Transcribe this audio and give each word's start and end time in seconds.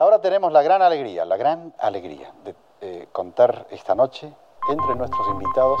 Ahora 0.00 0.20
tenemos 0.20 0.52
la 0.52 0.62
gran 0.62 0.80
alegría, 0.80 1.24
la 1.24 1.36
gran 1.36 1.74
alegría 1.76 2.32
de 2.44 2.54
eh, 2.80 3.08
contar 3.10 3.66
esta 3.70 3.96
noche 3.96 4.32
entre 4.70 4.94
nuestros 4.94 5.26
invitados 5.28 5.80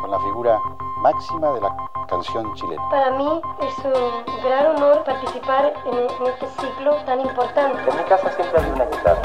con 0.00 0.10
la 0.10 0.18
figura 0.20 0.58
máxima 1.02 1.52
de 1.52 1.60
la 1.60 1.76
canción 2.08 2.54
chilena. 2.54 2.88
Para 2.88 3.10
mí 3.10 3.28
es 3.60 3.84
un 3.84 4.42
gran 4.42 4.74
honor 4.74 5.04
participar 5.04 5.74
en, 5.84 5.98
este 6.28 6.46
ciclo 6.62 6.94
tan 7.04 7.20
importante. 7.20 7.90
En 7.90 7.96
mi 7.98 8.04
casa 8.04 8.32
siempre 8.32 8.58
había 8.58 8.72
una 8.72 8.86
guitarra, 8.86 9.20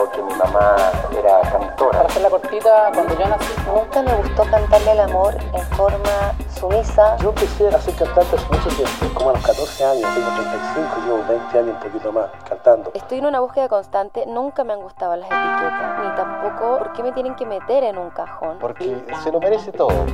porque 0.00 0.22
mi 0.22 0.34
mamá 0.34 0.76
era 1.12 1.40
cantora. 1.50 1.98
Para 1.98 2.08
hacer 2.08 2.22
la 2.22 2.30
cortita, 2.30 2.90
cuando 2.94 3.18
yo 3.18 3.28
nací, 3.28 3.52
nunca 3.66 4.02
me 4.02 4.14
gustó 4.14 4.44
cantarle 4.50 4.92
el 4.92 5.00
amor 5.00 5.36
en 5.52 5.62
forma 5.76 6.32
sumisa. 6.58 7.16
Yo 7.18 7.28
empecé 7.28 7.68
a 7.68 7.78
ser 7.78 7.94
cantante 7.94 8.36
hace 8.36 8.46
mucho 8.46 8.68
tiempo, 8.76 9.14
como 9.14 9.30
a 9.30 9.32
los 9.34 9.44
14 9.44 9.84
años, 9.84 10.14
tengo 10.14 10.30
35, 10.30 10.96
llevo 11.04 11.24
20 11.28 11.58
años, 11.58 11.74
un 11.74 11.90
poquito 11.90 12.12
más, 12.12 12.30
cantando. 12.48 12.90
Estoy 12.94 13.18
en 13.18 13.26
una 13.26 13.40
búsqueda 13.40 13.68
constante, 13.68 14.24
nunca 14.26 14.64
me 14.64 14.72
han 14.72 14.80
gustado 14.80 15.16
las 15.16 15.26
etiquetas, 15.26 16.02
ni 16.02 16.16
tampoco 16.16 16.78
por 16.78 16.92
qué 16.94 17.02
me 17.02 17.12
tienen 17.12 17.34
que 17.34 17.44
meter 17.44 17.84
en 17.84 17.98
un 17.98 18.08
cajón. 18.10 18.56
Porque 18.58 19.04
se 19.22 19.30
lo 19.30 19.38
merece 19.38 19.70
todo. 19.70 20.06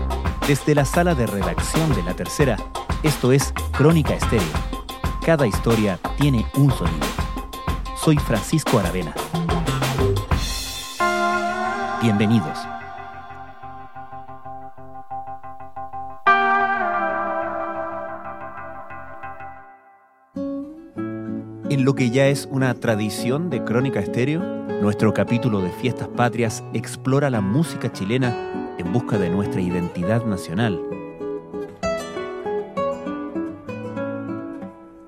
Desde 0.48 0.74
la 0.74 0.84
sala 0.84 1.14
de 1.14 1.26
redacción 1.26 1.94
de 1.94 2.02
La 2.02 2.14
Tercera, 2.14 2.56
esto 3.04 3.30
es 3.30 3.52
Crónica 3.76 4.14
Estéreo. 4.14 4.46
Cada 5.24 5.46
historia 5.46 5.98
tiene 6.18 6.44
un 6.56 6.72
sonido. 6.72 7.06
Soy 7.96 8.16
Francisco 8.16 8.78
Aravena. 8.78 9.14
Bienvenidos. 12.06 12.56
En 21.68 21.84
lo 21.84 21.96
que 21.96 22.10
ya 22.10 22.28
es 22.28 22.46
una 22.48 22.72
tradición 22.74 23.50
de 23.50 23.64
Crónica 23.64 23.98
Estéreo, 23.98 24.40
nuestro 24.80 25.12
capítulo 25.14 25.60
de 25.60 25.70
Fiestas 25.70 26.06
Patrias 26.06 26.62
explora 26.74 27.28
la 27.28 27.40
música 27.40 27.90
chilena 27.92 28.76
en 28.78 28.92
busca 28.92 29.18
de 29.18 29.28
nuestra 29.28 29.60
identidad 29.60 30.24
nacional. 30.24 30.80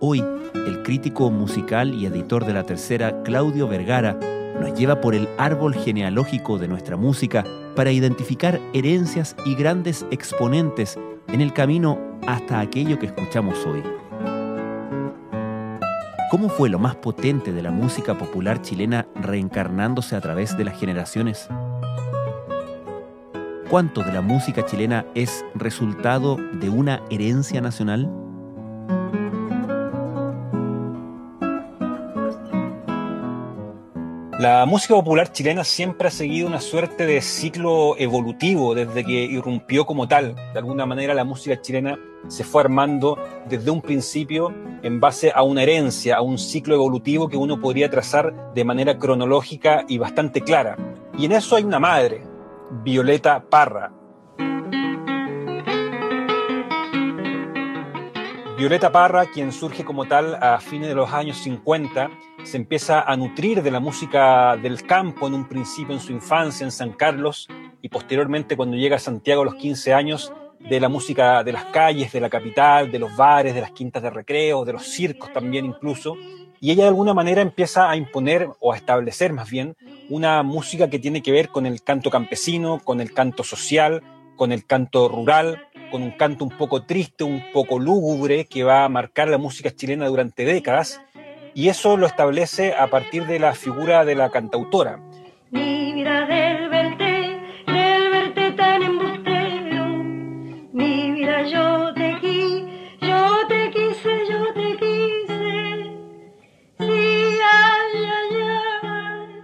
Hoy, 0.01 0.25
el 0.67 0.83
crítico 0.83 1.31
musical 1.31 1.95
y 1.95 2.07
editor 2.07 2.45
de 2.45 2.55
la 2.55 2.67
tercera, 2.67 3.23
Claudio 3.23 3.69
Vergara, 3.69 4.19
nos 4.61 4.79
lleva 4.79 5.01
por 5.01 5.15
el 5.15 5.29
árbol 5.39 5.75
genealógico 5.75 6.59
de 6.59 6.69
nuestra 6.69 6.97
música 6.97 7.45
para 7.77 7.93
identificar 7.93 8.61
herencias 8.73 9.37
y 9.45 9.55
grandes 9.55 10.07
exponentes 10.11 10.99
en 11.29 11.41
el 11.41 11.53
camino 11.53 11.99
hasta 12.27 12.61
aquello 12.61 12.99
que 12.99 13.07
escuchamos 13.07 13.65
hoy. 13.67 13.83
¿Cómo 16.31 16.51
fue 16.51 16.69
lo 16.69 16.79
más 16.79 16.95
potente 16.97 17.53
de 17.53 17.63
la 17.63 17.71
música 17.71 18.19
popular 18.19 18.61
chilena 18.61 19.07
reencarnándose 19.15 20.15
a 20.15 20.21
través 20.21 20.59
de 20.59 20.65
las 20.65 20.79
generaciones? 20.79 21.49
¿Cuánto 23.71 24.03
de 24.03 24.13
la 24.13 24.23
música 24.23 24.65
chilena 24.67 25.07
es 25.15 25.45
resultado 25.55 26.37
de 26.37 26.69
una 26.69 27.03
herencia 27.11 27.61
nacional? 27.61 28.18
La 34.39 34.65
música 34.67 34.95
popular 34.95 35.33
chilena 35.33 35.65
siempre 35.65 36.07
ha 36.07 36.11
seguido 36.13 36.47
una 36.47 36.61
suerte 36.61 37.07
de 37.07 37.21
ciclo 37.23 37.97
evolutivo 37.99 38.73
desde 38.73 39.05
que 39.05 39.25
irrumpió 39.25 39.85
como 39.85 40.07
tal. 40.07 40.37
De 40.53 40.61
alguna 40.61 40.87
manera 40.87 41.13
la 41.13 41.25
música 41.25 41.61
chilena 41.61 41.99
se 42.29 42.45
fue 42.45 42.63
armando 42.63 43.19
desde 43.49 43.73
un 43.73 43.83
principio 43.83 44.55
en 44.85 45.01
base 45.01 45.33
a 45.35 45.43
una 45.43 45.65
herencia, 45.65 46.19
a 46.19 46.21
un 46.21 46.39
ciclo 46.39 46.77
evolutivo 46.77 47.29
que 47.29 47.37
uno 47.37 47.61
podría 47.61 47.91
trazar 47.91 48.55
de 48.55 48.65
manera 48.65 48.97
cronológica 48.97 49.85
y 49.89 49.99
bastante 49.99 50.41
clara. 50.43 50.77
Y 51.19 51.25
en 51.25 51.33
eso 51.33 51.57
hay 51.57 51.65
una 51.65 51.81
madre, 51.81 52.23
Violeta 52.85 53.43
Parra, 53.43 53.91
Violeta 58.59 58.91
Parra, 58.91 59.27
quien 59.27 59.53
surge 59.53 59.85
como 59.85 60.07
tal 60.07 60.35
a 60.43 60.59
fines 60.59 60.89
de 60.89 60.95
los 60.97 61.13
años 61.13 61.39
50, 61.39 62.11
se 62.49 62.57
empieza 62.57 63.03
a 63.03 63.15
nutrir 63.15 63.63
de 63.63 63.71
la 63.71 63.79
música 63.79 64.57
del 64.57 64.83
campo 64.85 65.27
en 65.27 65.35
un 65.35 65.47
principio 65.47 65.95
en 65.95 66.01
su 66.01 66.13
infancia 66.13 66.65
en 66.65 66.71
San 66.71 66.93
Carlos 66.93 67.47
y 67.83 67.91
posteriormente 67.91 68.57
cuando 68.57 68.75
llega 68.75 68.97
a 68.97 68.99
Santiago 68.99 69.43
a 69.43 69.45
los 69.45 69.57
15 69.57 69.93
años 69.93 70.33
de 70.59 70.81
la 70.81 70.89
música 70.89 71.45
de 71.45 71.53
las 71.53 71.65
calles, 71.67 72.11
de 72.11 72.21
la 72.23 72.31
capital, 72.31 72.91
de 72.91 73.01
los 73.01 73.15
bares, 73.15 73.55
de 73.55 73.61
las 73.61 73.73
quintas 73.73 74.03
de 74.03 74.09
recreo, 74.09 74.65
de 74.65 74.73
los 74.73 74.85
circos 74.85 75.31
también 75.31 75.67
incluso. 75.67 76.17
Y 76.59 76.71
ella 76.71 76.85
de 76.85 76.89
alguna 76.89 77.13
manera 77.13 77.43
empieza 77.43 77.91
a 77.91 77.97
imponer 77.97 78.49
o 78.61 78.73
a 78.73 78.77
establecer 78.77 79.35
más 79.35 79.51
bien 79.51 79.77
una 80.09 80.43
música 80.43 80.89
que 80.89 80.99
tiene 80.99 81.21
que 81.21 81.33
ver 81.33 81.51
con 81.51 81.67
el 81.67 81.83
canto 81.83 82.09
campesino, 82.09 82.81
con 82.83 83.03
el 83.03 83.13
canto 83.13 83.45
social, 83.45 84.03
con 84.37 84.53
el 84.53 84.65
canto 84.65 85.07
rural, 85.09 85.69
con 85.91 86.03
un 86.03 86.13
canto 86.13 86.45
un 86.45 86.57
poco 86.57 86.85
triste, 86.85 87.25
un 87.25 87.43
poco 87.53 87.79
lúgubre, 87.79 88.47
que 88.47 88.65
va 88.65 88.85
a 88.85 88.89
marcar 88.89 89.29
la 89.29 89.39
música 89.39 89.71
chilena 89.71 90.07
durante 90.07 90.45
décadas, 90.45 91.01
y 91.55 91.69
eso 91.69 91.97
lo 91.97 92.07
establece 92.07 92.75
a 92.75 92.89
partir 92.89 93.27
de 93.27 93.39
la 93.39 93.55
figura 93.55 94.05
de 94.05 94.15
la 94.15 94.31
cantautora. 94.31 94.99
Del 95.51 96.69
verte, 96.69 97.41
del 97.67 98.11
verte 98.11 98.53
tan 98.53 98.83
embustero, 98.83 99.87
mi 100.73 101.13
vida 101.13 101.43
yo 101.43 101.93
te 101.95 102.19
quise, 102.21 102.99
yo 103.01 103.47
te 103.49 103.71
quise, 103.71 104.21
yo 104.31 104.55
te 104.55 104.77
quise, 104.77 105.91
sí, 106.79 107.39
ay, 107.43 108.05
ay, 108.05 108.41
ay. 108.83 109.43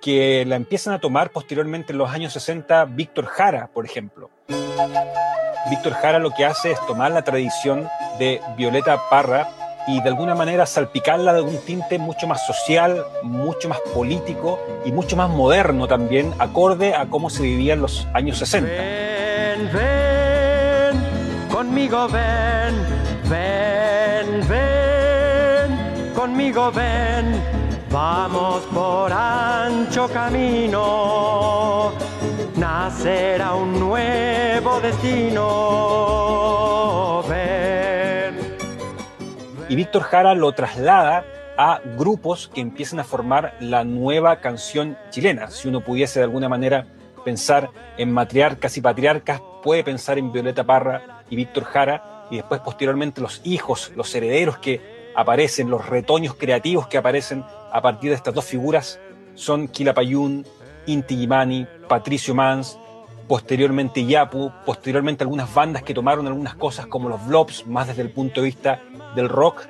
Que 0.00 0.44
la 0.46 0.56
empiezan 0.56 0.94
a 0.94 1.00
tomar 1.00 1.30
posteriormente 1.30 1.92
en 1.92 1.98
los 1.98 2.10
años 2.10 2.32
60 2.32 2.84
Víctor 2.86 3.26
Jara, 3.26 3.68
por 3.68 3.84
ejemplo. 3.84 4.30
Víctor 5.68 5.94
Jara 5.94 6.18
lo 6.18 6.30
que 6.30 6.44
hace 6.44 6.72
es 6.72 6.86
tomar 6.86 7.10
la 7.10 7.22
tradición 7.22 7.88
de 8.18 8.40
Violeta 8.56 9.00
Parra 9.10 9.48
y 9.86 10.00
de 10.00 10.08
alguna 10.08 10.34
manera 10.34 10.66
salpicarla 10.66 11.32
de 11.34 11.42
un 11.42 11.58
tinte 11.58 11.98
mucho 11.98 12.26
más 12.26 12.46
social, 12.46 13.04
mucho 13.22 13.68
más 13.68 13.78
político 13.94 14.58
y 14.84 14.92
mucho 14.92 15.16
más 15.16 15.30
moderno 15.30 15.86
también, 15.86 16.34
acorde 16.38 16.94
a 16.94 17.06
cómo 17.06 17.30
se 17.30 17.42
vivía 17.42 17.74
en 17.74 17.82
los 17.82 18.06
años 18.12 18.38
60. 18.38 18.68
Ven, 18.68 19.70
ven, 19.72 21.00
conmigo 21.50 22.08
ven, 22.08 22.74
ven, 23.28 24.48
ven, 24.48 26.12
conmigo 26.14 26.72
ven, 26.72 27.40
vamos 27.90 28.62
por 28.72 29.12
ancho 29.12 30.08
camino 30.08 31.92
nacerá 32.56 33.54
un 33.54 33.78
nuevo 33.78 34.80
destino. 34.80 35.46
Y 39.68 39.74
Víctor 39.74 40.02
Jara 40.02 40.34
lo 40.34 40.52
traslada 40.52 41.24
a 41.56 41.80
grupos 41.96 42.48
que 42.54 42.60
empiezan 42.60 43.00
a 43.00 43.04
formar 43.04 43.56
la 43.58 43.82
nueva 43.82 44.40
canción 44.40 44.96
chilena. 45.10 45.50
Si 45.50 45.66
uno 45.66 45.80
pudiese 45.80 46.20
de 46.20 46.24
alguna 46.24 46.48
manera 46.48 46.86
pensar 47.24 47.70
en 47.96 48.12
matriarcas 48.12 48.76
y 48.76 48.80
patriarcas, 48.80 49.40
puede 49.64 49.82
pensar 49.82 50.18
en 50.18 50.30
Violeta 50.30 50.62
Parra 50.62 51.24
y 51.28 51.34
Víctor 51.34 51.64
Jara, 51.64 52.26
y 52.30 52.36
después 52.36 52.60
posteriormente 52.60 53.20
los 53.20 53.40
hijos, 53.44 53.90
los 53.96 54.14
herederos 54.14 54.58
que 54.58 55.10
aparecen, 55.16 55.68
los 55.68 55.86
retoños 55.86 56.34
creativos 56.34 56.86
que 56.86 56.98
aparecen 56.98 57.44
a 57.72 57.82
partir 57.82 58.10
de 58.10 58.16
estas 58.16 58.34
dos 58.34 58.44
figuras 58.44 59.00
son 59.34 59.66
Quilapayún, 59.66 60.46
Inti 60.86 61.16
Gimani, 61.16 61.66
Patricio 61.88 62.34
Mans, 62.36 62.78
posteriormente 63.28 64.04
Yapu, 64.04 64.52
posteriormente 64.64 65.24
algunas 65.24 65.52
bandas 65.52 65.82
que 65.82 65.94
tomaron 65.94 66.26
algunas 66.26 66.54
cosas 66.54 66.86
como 66.86 67.08
los 67.08 67.24
Blobs, 67.26 67.66
más 67.66 67.88
desde 67.88 68.02
el 68.02 68.10
punto 68.10 68.40
de 68.40 68.46
vista 68.46 68.82
del 69.14 69.28
rock, 69.28 69.66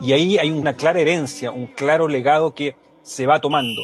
y 0.00 0.12
ahí 0.12 0.38
hay 0.38 0.50
una 0.50 0.74
clara 0.74 1.00
herencia, 1.00 1.50
un 1.50 1.66
claro 1.66 2.08
legado 2.08 2.54
que 2.54 2.76
se 3.02 3.26
va 3.26 3.40
tomando. 3.40 3.82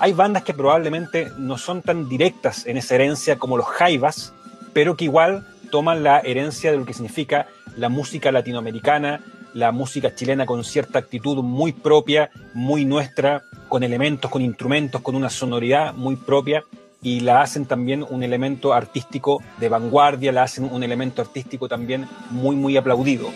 Hay 0.00 0.12
bandas 0.12 0.44
que 0.44 0.54
probablemente 0.54 1.28
no 1.38 1.58
son 1.58 1.82
tan 1.82 2.08
directas 2.08 2.66
en 2.66 2.76
esa 2.76 2.94
herencia 2.94 3.36
como 3.36 3.56
los 3.56 3.66
Jaivas, 3.66 4.32
pero 4.72 4.96
que 4.96 5.04
igual 5.04 5.44
toman 5.72 6.04
la 6.04 6.20
herencia 6.20 6.70
de 6.70 6.78
lo 6.78 6.86
que 6.86 6.94
significa 6.94 7.48
la 7.78 7.88
música 7.88 8.32
latinoamericana, 8.32 9.20
la 9.54 9.70
música 9.70 10.12
chilena 10.14 10.46
con 10.46 10.64
cierta 10.64 10.98
actitud 10.98 11.42
muy 11.44 11.72
propia, 11.72 12.28
muy 12.52 12.84
nuestra, 12.84 13.42
con 13.68 13.84
elementos, 13.84 14.30
con 14.30 14.42
instrumentos, 14.42 15.00
con 15.00 15.14
una 15.14 15.30
sonoridad 15.30 15.94
muy 15.94 16.16
propia 16.16 16.64
y 17.00 17.20
la 17.20 17.40
hacen 17.40 17.66
también 17.66 18.04
un 18.08 18.24
elemento 18.24 18.74
artístico 18.74 19.40
de 19.58 19.68
vanguardia, 19.68 20.32
la 20.32 20.42
hacen 20.42 20.64
un 20.64 20.82
elemento 20.82 21.22
artístico 21.22 21.68
también 21.68 22.08
muy, 22.30 22.56
muy 22.56 22.76
aplaudido. 22.76 23.30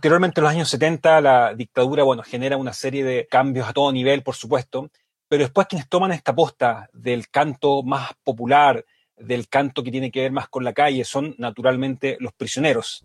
posteriormente, 0.00 0.40
en 0.40 0.44
los 0.44 0.52
años 0.52 0.68
70, 0.70 1.20
la 1.20 1.52
dictadura, 1.52 2.04
bueno, 2.04 2.22
genera 2.22 2.56
una 2.56 2.72
serie 2.72 3.02
de 3.04 3.26
cambios 3.28 3.68
a 3.68 3.72
todo 3.72 3.90
nivel, 3.90 4.22
por 4.22 4.36
supuesto, 4.36 4.88
pero 5.30 5.44
después 5.44 5.68
quienes 5.68 5.88
toman 5.88 6.10
esta 6.10 6.34
posta 6.34 6.90
del 6.92 7.28
canto 7.28 7.84
más 7.84 8.10
popular, 8.24 8.84
del 9.16 9.48
canto 9.48 9.84
que 9.84 9.92
tiene 9.92 10.10
que 10.10 10.22
ver 10.22 10.32
más 10.32 10.48
con 10.48 10.64
la 10.64 10.72
calle, 10.72 11.04
son 11.04 11.36
naturalmente 11.38 12.16
los 12.18 12.32
prisioneros 12.32 13.04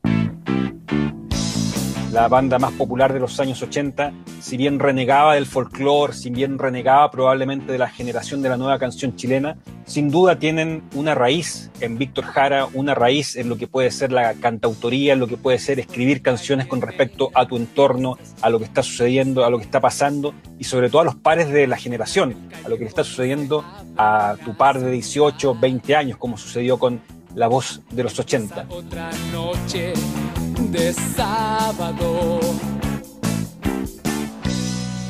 la 2.15 2.29
banda 2.29 2.59
más 2.59 2.71
popular 2.71 3.11
de 3.11 3.19
los 3.19 3.41
años 3.41 3.61
80, 3.61 4.13
si 4.39 4.55
bien 4.55 4.79
renegaba 4.79 5.35
del 5.35 5.45
folclore, 5.45 6.13
si 6.13 6.29
bien 6.29 6.57
renegaba 6.57 7.11
probablemente 7.11 7.73
de 7.73 7.77
la 7.77 7.89
generación 7.89 8.41
de 8.41 8.47
la 8.47 8.55
nueva 8.55 8.79
canción 8.79 9.17
chilena, 9.17 9.57
sin 9.85 10.09
duda 10.09 10.39
tienen 10.39 10.83
una 10.93 11.13
raíz 11.13 11.71
en 11.81 11.97
Víctor 11.97 12.23
Jara, 12.23 12.69
una 12.73 12.95
raíz 12.95 13.35
en 13.35 13.49
lo 13.49 13.57
que 13.57 13.67
puede 13.67 13.91
ser 13.91 14.13
la 14.13 14.33
cantautoría, 14.35 15.11
en 15.11 15.19
lo 15.19 15.27
que 15.27 15.35
puede 15.35 15.59
ser 15.59 15.77
escribir 15.77 16.21
canciones 16.21 16.67
con 16.67 16.79
respecto 16.79 17.31
a 17.33 17.47
tu 17.47 17.57
entorno, 17.57 18.17
a 18.41 18.49
lo 18.49 18.59
que 18.59 18.65
está 18.65 18.81
sucediendo, 18.81 19.43
a 19.43 19.49
lo 19.49 19.57
que 19.57 19.65
está 19.65 19.81
pasando 19.81 20.33
y 20.57 20.63
sobre 20.63 20.89
todo 20.89 21.01
a 21.01 21.05
los 21.05 21.15
pares 21.15 21.49
de 21.49 21.67
la 21.67 21.75
generación, 21.75 22.33
a 22.63 22.69
lo 22.69 22.77
que 22.77 22.85
le 22.85 22.89
está 22.89 23.03
sucediendo 23.03 23.65
a 23.97 24.37
tu 24.45 24.55
par 24.55 24.79
de 24.79 24.89
18, 24.89 25.57
20 25.59 25.95
años, 25.97 26.17
como 26.17 26.37
sucedió 26.37 26.79
con 26.79 27.01
la 27.35 27.49
voz 27.49 27.81
de 27.91 28.03
los 28.03 28.17
80. 28.17 28.67
Otra 28.69 29.09
noche 29.33 29.91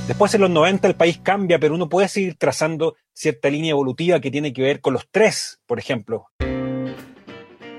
Después 0.08 0.36
en 0.36 0.42
los 0.42 0.50
90 0.52 0.88
el 0.88 0.96
país 0.96 1.20
cambia, 1.22 1.60
pero 1.60 1.74
uno 1.74 1.90
puede 1.90 2.08
seguir 2.08 2.36
trazando 2.38 2.96
cierta 3.14 3.50
línea 3.50 3.72
evolutiva 3.72 4.20
que 4.20 4.30
tiene 4.30 4.54
que 4.54 4.62
ver 4.62 4.80
con 4.80 4.94
los 4.94 5.08
tres, 5.10 5.60
por 5.66 5.80
ejemplo. 5.80 6.28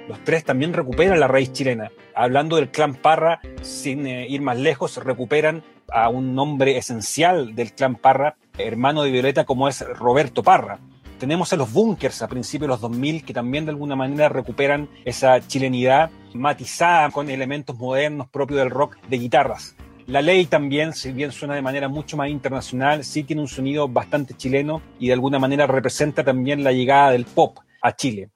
Los 0.09 0.23
tres 0.25 0.45
también 0.45 0.73
recuperan 0.73 1.21
la 1.21 1.29
raíz 1.29 1.53
chilena. 1.53 1.91
Hablando 2.15 2.57
del 2.57 2.71
clan 2.71 2.95
Parra, 2.95 3.41
sin 3.63 4.07
eh, 4.07 4.27
ir 4.29 4.41
más 4.41 4.59
lejos, 4.59 4.97
recuperan 4.97 5.65
a 5.89 6.09
un 6.09 6.35
nombre 6.35 6.77
esencial 6.79 7.55
del 7.55 7.73
clan 7.73 7.97
Parra, 7.97 8.37
hermano 8.59 9.03
de 9.03 9.11
Violeta, 9.11 9.45
como 9.45 9.69
es 9.69 9.87
Roberto 9.87 10.43
Parra. 10.43 10.79
Tenemos 11.19 11.51
a 11.55 11.57
los 11.57 11.73
bunkers 11.73 12.21
a 12.21 12.29
principios 12.29 12.67
de 12.67 12.69
los 12.69 12.81
2000 12.83 13.25
que 13.25 13.33
también 13.33 13.65
de 13.65 13.71
alguna 13.71 13.97
manera 13.97 14.29
recuperan 14.29 14.91
esa 15.07 15.41
chilenidad 15.47 16.11
matizada 16.35 17.11
con 17.11 17.31
elementos 17.31 17.75
modernos 17.79 18.29
propios 18.29 18.61
del 18.61 18.71
rock 18.71 18.99
de 19.09 19.17
guitarras. 19.17 19.77
La 20.07 20.21
ley 20.21 20.45
también, 20.45 20.93
si 20.93 21.13
bien 21.13 21.33
suena 21.33 21.55
de 21.55 21.63
manera 21.63 21.89
mucho 21.89 22.19
más 22.19 22.29
internacional, 22.29 23.03
sí 23.03 23.25
tiene 23.25 23.41
un 23.41 23.49
sonido 23.49 23.89
bastante 23.89 24.35
chileno 24.35 24.83
y 24.99 25.07
de 25.07 25.15
alguna 25.15 25.39
manera 25.39 25.67
representa 25.67 26.23
también 26.23 26.63
la 26.63 26.73
llegada 26.73 27.13
del 27.13 27.25
pop 27.25 27.59
a 27.81 27.97
Chile. 27.97 28.29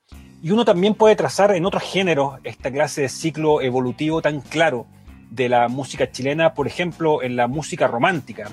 Y 0.42 0.50
uno 0.50 0.64
también 0.64 0.94
puede 0.94 1.16
trazar 1.16 1.54
en 1.54 1.66
otros 1.66 1.82
géneros 1.82 2.38
esta 2.44 2.72
clase 2.72 3.02
de 3.02 3.08
ciclo 3.10 3.60
evolutivo 3.60 4.22
tan 4.22 4.40
claro 4.40 4.86
de 5.30 5.50
la 5.50 5.68
música 5.68 6.10
chilena, 6.10 6.54
por 6.54 6.66
ejemplo, 6.66 7.22
en 7.22 7.36
la 7.36 7.46
música 7.46 7.86
romántica 7.86 8.50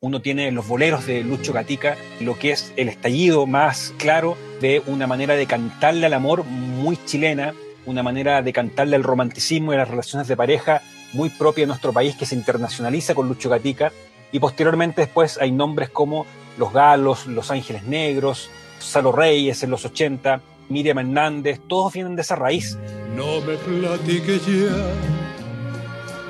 uno 0.00 0.20
tiene 0.20 0.52
los 0.52 0.68
boleros 0.68 1.06
de 1.06 1.24
Lucho 1.24 1.54
Gatica, 1.54 1.96
lo 2.20 2.38
que 2.38 2.52
es 2.52 2.72
el 2.76 2.90
estallido 2.90 3.46
más 3.46 3.94
claro 3.96 4.36
de 4.60 4.82
una 4.86 5.06
manera 5.06 5.36
de 5.36 5.46
cantarle 5.46 6.04
al 6.04 6.12
amor 6.12 6.44
muy 6.44 6.98
chilena, 7.06 7.54
una 7.86 8.02
manera 8.02 8.42
de 8.42 8.52
cantarle 8.52 8.96
al 8.96 9.04
romanticismo 9.04 9.72
y 9.72 9.76
las 9.76 9.88
relaciones 9.88 10.28
de 10.28 10.36
pareja 10.36 10.82
muy 11.14 11.30
propia 11.30 11.62
de 11.62 11.68
nuestro 11.68 11.94
país 11.94 12.14
que 12.14 12.26
se 12.26 12.34
internacionaliza 12.34 13.14
con 13.14 13.26
Lucho 13.26 13.48
Gatica. 13.48 13.90
Y 14.32 14.38
posteriormente 14.38 15.00
después 15.00 15.38
hay 15.38 15.50
nombres 15.50 15.88
como 15.88 16.26
Los 16.58 16.74
Galos, 16.74 17.26
Los 17.26 17.50
Ángeles 17.50 17.84
Negros, 17.84 18.50
Salo 18.78 19.12
Reyes 19.12 19.62
en 19.62 19.70
los 19.70 19.86
80, 19.86 20.42
Miriam 20.68 20.98
Hernández, 20.98 21.60
todos 21.66 21.94
vienen 21.94 22.16
de 22.16 22.22
esa 22.22 22.36
raíz. 22.36 22.76
No 23.14 23.40
me 23.40 23.54
platique 23.56 24.40
ya 24.40 24.92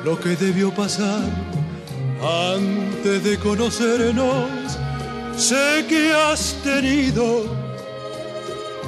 lo 0.04 0.20
que 0.20 0.36
debió 0.36 0.72
pasar 0.72 1.45
antes 2.22 3.24
de 3.24 3.38
conocernos, 3.38 4.78
sé 5.36 5.84
que 5.88 6.12
has 6.12 6.54
tenido 6.62 7.44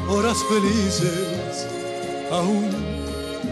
horas 0.09 0.39
felices, 0.45 1.69
aún 2.31 2.71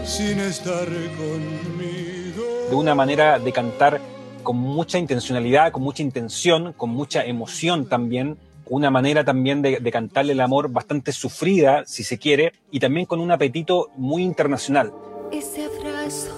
sin 0.03 0.39
estar 0.39 0.85
conmigo. 0.85 2.43
De 2.69 2.75
una 2.75 2.95
manera 2.95 3.39
de 3.39 3.51
cantar 3.51 4.01
con 4.43 4.57
mucha 4.57 4.97
intencionalidad, 4.97 5.71
con 5.71 5.83
mucha 5.83 6.03
intención, 6.03 6.73
con 6.73 6.89
mucha 6.89 7.23
emoción 7.25 7.87
también, 7.87 8.37
una 8.69 8.89
manera 8.89 9.23
también 9.23 9.61
de, 9.61 9.79
de, 9.79 9.91
cantarle 9.91 10.33
el 10.33 10.41
amor 10.41 10.69
bastante 10.69 11.11
sufrida, 11.13 11.83
si 11.85 12.03
se 12.03 12.17
quiere, 12.17 12.53
y 12.71 12.79
también 12.79 13.05
con 13.05 13.21
un 13.21 13.31
apetito 13.31 13.89
muy 13.95 14.23
internacional. 14.23 14.91
Ese 15.31 15.65
abrazo 15.65 16.36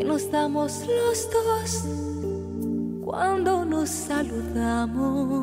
que 0.00 0.06
nos 0.06 0.30
damos 0.30 0.86
los 0.86 1.30
dos 1.30 1.84
cuando 3.04 3.66
nos 3.66 3.90
saludamos. 3.90 5.34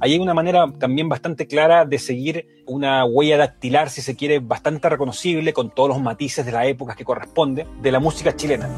Hay 0.00 0.18
una 0.18 0.32
manera 0.32 0.72
también 0.78 1.10
bastante 1.10 1.46
clara 1.46 1.84
de 1.84 1.98
seguir 1.98 2.64
una 2.66 3.04
huella 3.04 3.36
dactilar, 3.36 3.90
si 3.90 4.00
se 4.00 4.16
quiere, 4.16 4.38
bastante 4.38 4.88
reconocible, 4.88 5.52
con 5.52 5.68
todos 5.74 5.90
los 5.90 6.00
matices 6.00 6.46
de 6.46 6.52
la 6.52 6.64
época 6.66 6.94
que 6.94 7.04
corresponde, 7.04 7.66
de 7.82 7.92
la 7.92 8.00
música 8.00 8.34
chilena. 8.34 8.70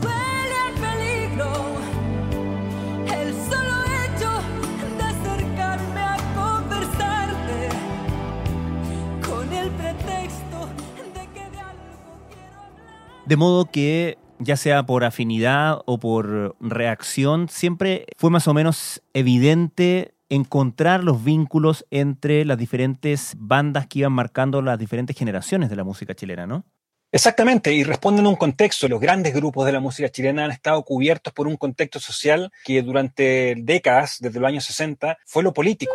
De 13.26 13.36
modo 13.36 13.64
que 13.64 14.18
ya 14.38 14.56
sea 14.56 14.84
por 14.84 15.04
afinidad 15.04 15.82
o 15.86 15.98
por 15.98 16.56
reacción, 16.60 17.48
siempre 17.48 18.06
fue 18.16 18.30
más 18.30 18.48
o 18.48 18.54
menos 18.54 19.02
evidente 19.14 20.14
encontrar 20.28 21.04
los 21.04 21.22
vínculos 21.22 21.86
entre 21.90 22.44
las 22.44 22.58
diferentes 22.58 23.34
bandas 23.38 23.86
que 23.86 24.00
iban 24.00 24.12
marcando 24.12 24.62
las 24.62 24.78
diferentes 24.78 25.16
generaciones 25.16 25.70
de 25.70 25.76
la 25.76 25.84
música 25.84 26.14
chilena, 26.14 26.46
¿no? 26.46 26.64
Exactamente, 27.12 27.72
y 27.72 27.84
responden 27.84 28.26
a 28.26 28.28
un 28.28 28.36
contexto. 28.36 28.88
Los 28.88 29.00
grandes 29.00 29.32
grupos 29.32 29.64
de 29.64 29.72
la 29.72 29.80
música 29.80 30.08
chilena 30.08 30.44
han 30.44 30.50
estado 30.50 30.82
cubiertos 30.82 31.32
por 31.32 31.46
un 31.46 31.56
contexto 31.56 32.00
social 32.00 32.50
que 32.64 32.82
durante 32.82 33.54
décadas, 33.56 34.18
desde 34.20 34.40
los 34.40 34.48
años 34.48 34.64
60, 34.64 35.16
fue 35.24 35.42
lo 35.42 35.52
político. 35.52 35.94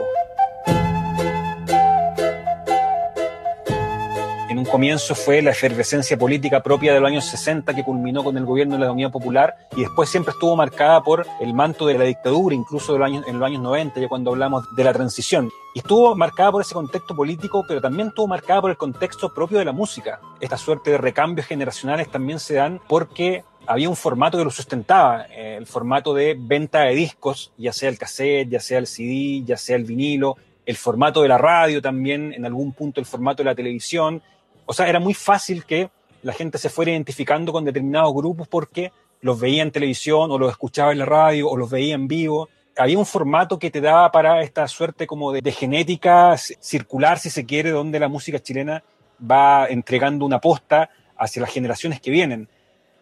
Comienzo 4.72 5.16
fue 5.16 5.42
la 5.42 5.52
efervescencia 5.52 6.18
política 6.18 6.64
propia 6.64 6.94
de 6.94 7.02
los 7.02 7.10
años 7.10 7.26
60 7.26 7.74
que 7.74 7.84
culminó 7.84 8.24
con 8.24 8.38
el 8.38 8.46
gobierno 8.46 8.78
de 8.78 8.86
la 8.86 8.92
Unión 8.94 9.12
Popular 9.12 9.68
y 9.76 9.82
después 9.82 10.10
siempre 10.10 10.32
estuvo 10.32 10.56
marcada 10.56 11.04
por 11.04 11.28
el 11.42 11.54
manto 11.54 11.88
de 11.88 11.98
la 11.98 12.06
dictadura, 12.06 12.56
incluso 12.56 12.96
en 12.96 13.40
los 13.40 13.46
años 13.46 13.62
90, 13.62 14.00
ya 14.00 14.08
cuando 14.08 14.32
hablamos 14.32 14.64
de 14.74 14.84
la 14.86 14.94
transición. 14.94 15.52
Y 15.76 15.80
estuvo 15.80 16.16
marcada 16.16 16.54
por 16.54 16.62
ese 16.62 16.74
contexto 16.74 17.14
político, 17.14 17.66
pero 17.68 17.82
también 17.82 18.08
estuvo 18.08 18.28
marcada 18.28 18.62
por 18.62 18.72
el 18.72 18.78
contexto 18.78 19.34
propio 19.34 19.60
de 19.60 19.66
la 19.66 19.74
música. 19.74 20.22
Esta 20.40 20.56
suerte 20.56 20.92
de 20.92 20.98
recambios 20.98 21.48
generacionales 21.48 22.10
también 22.10 22.40
se 22.40 22.54
dan 22.54 22.80
porque 22.88 23.44
había 23.68 23.90
un 23.90 23.98
formato 23.98 24.38
que 24.38 24.46
lo 24.46 24.52
sustentaba, 24.52 25.26
eh, 25.30 25.58
el 25.58 25.68
formato 25.68 26.14
de 26.14 26.38
venta 26.40 26.84
de 26.84 26.96
discos, 26.96 27.52
ya 27.58 27.74
sea 27.74 27.90
el 27.90 27.98
cassette, 27.98 28.50
ya 28.50 28.62
sea 28.62 28.80
el 28.80 28.88
CD, 28.88 29.44
ya 29.46 29.58
sea 29.58 29.76
el 29.76 29.84
vinilo, 29.84 30.38
el 30.66 30.78
formato 30.78 31.22
de 31.24 31.28
la 31.28 31.38
radio 31.38 31.82
también, 31.82 32.32
en 32.34 32.46
algún 32.46 32.72
punto 32.72 33.02
el 33.02 33.06
formato 33.06 33.44
de 33.44 33.50
la 33.50 33.56
televisión, 33.56 34.22
o 34.66 34.74
sea, 34.74 34.88
era 34.88 35.00
muy 35.00 35.14
fácil 35.14 35.66
que 35.66 35.90
la 36.24 36.34
gente 36.34 36.58
se 36.58 36.70
fuera 36.70 36.92
identificando 36.92 37.52
con 37.52 37.66
determinados 37.66 38.14
grupos 38.14 38.48
porque 38.48 38.92
los 39.22 39.40
veía 39.40 39.64
en 39.64 39.72
televisión 39.72 40.32
o 40.32 40.38
los 40.38 40.52
escuchaba 40.52 40.92
en 40.92 41.00
la 41.00 41.06
radio 41.06 41.50
o 41.50 41.58
los 41.58 41.70
veía 41.70 41.96
en 41.96 42.08
vivo. 42.08 42.50
Había 42.78 42.98
un 42.98 43.06
formato 43.06 43.60
que 43.60 43.70
te 43.70 43.82
daba 43.82 44.12
para 44.12 44.42
esta 44.42 44.68
suerte 44.68 45.06
como 45.08 45.32
de, 45.32 45.52
genética 45.52 46.36
circular, 46.38 47.20
si 47.20 47.30
se 47.30 47.46
quiere, 47.46 47.72
donde 47.72 48.00
la 48.00 48.08
música 48.08 48.40
chilena 48.40 48.84
va 49.30 49.68
entregando 49.68 50.26
una 50.26 50.40
posta 50.40 50.90
hacia 51.18 51.42
las 51.42 51.52
generaciones 51.52 52.02
que 52.02 52.12
vienen. 52.12 52.48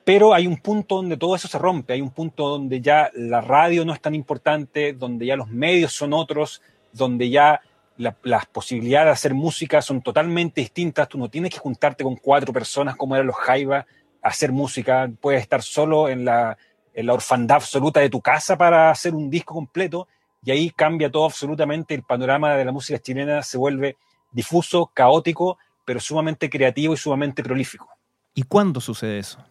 Pero 0.04 0.34
hay 0.34 0.48
un 0.48 0.58
punto 0.58 0.96
donde 0.96 1.18
todo 1.18 1.36
eso 1.36 1.48
se 1.48 1.60
rompe, 1.60 1.94
hay 1.94 2.01
un 2.01 2.10
punto 2.10 2.50
donde 2.50 2.82
ya 2.82 3.12
la 3.13 3.42
radio 3.42 3.86
no 3.86 3.94
es 3.94 4.01
tan 4.01 4.16
importante, 4.16 4.94
donde 4.94 5.25
ya 5.25 5.36
los 5.36 5.50
medios 5.50 5.94
son 5.94 6.13
otros, 6.13 6.62
donde 6.92 7.30
ya 7.30 7.62
las 8.00 8.46
posibilidades 8.46 9.08
de 9.08 9.12
hacer 9.12 9.34
música 9.34 9.82
son 9.82 10.01
totalmente 10.01 10.62
distintas. 10.62 11.10
Tú 11.10 11.18
no 11.18 11.29
tienes 11.29 11.51
que 11.51 11.60
juntarte 11.60 12.03
con 12.03 12.15
cuatro 12.15 12.53
personas 12.53 12.96
como 12.96 13.15
eran 13.15 13.27
los 13.27 13.36
Jaiba 13.36 13.86
a 14.22 14.27
hacer 14.27 14.53
música. 14.53 15.12
Puedes 15.20 15.41
estar 15.41 15.62
solo 15.62 16.08
en 16.08 16.24
la, 16.24 16.58
en 16.94 17.06
la 17.06 17.13
orfandad 17.13 17.58
absoluta 17.58 18.00
de 18.00 18.10
tu 18.10 18.22
casa 18.22 18.58
para 18.58 18.89
hacer 18.89 19.13
un 19.13 19.29
disco 19.29 19.53
completo 19.53 20.08
y 20.44 20.51
ahí 20.51 20.70
cambia 20.70 21.12
todo 21.12 21.25
absolutamente. 21.25 21.94
El 21.94 22.03
panorama 22.03 22.56
de 22.56 22.63
la 22.63 22.72
música 22.72 23.00
chilena 23.00 23.44
se 23.44 23.58
vuelve 23.58 23.98
difuso, 24.32 24.89
caótico, 24.94 25.58
pero 25.86 26.00
sumamente 26.00 26.50
creativo 26.50 26.94
y 26.94 26.98
sumamente 26.98 27.44
prolífico. 27.44 27.89
¿Y 28.34 28.44
cuándo 28.44 28.79
sucede 28.79 29.20
eso? 29.20 29.44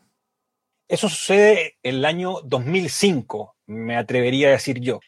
Eso 0.89 1.11
sucede 1.11 1.77
en 1.83 1.97
el 1.97 2.05
año 2.07 2.41
2005, 2.45 3.57
me 3.67 3.99
atrevería 3.99 4.49
a 4.49 4.53
decir 4.53 4.81
yo. 4.81 5.01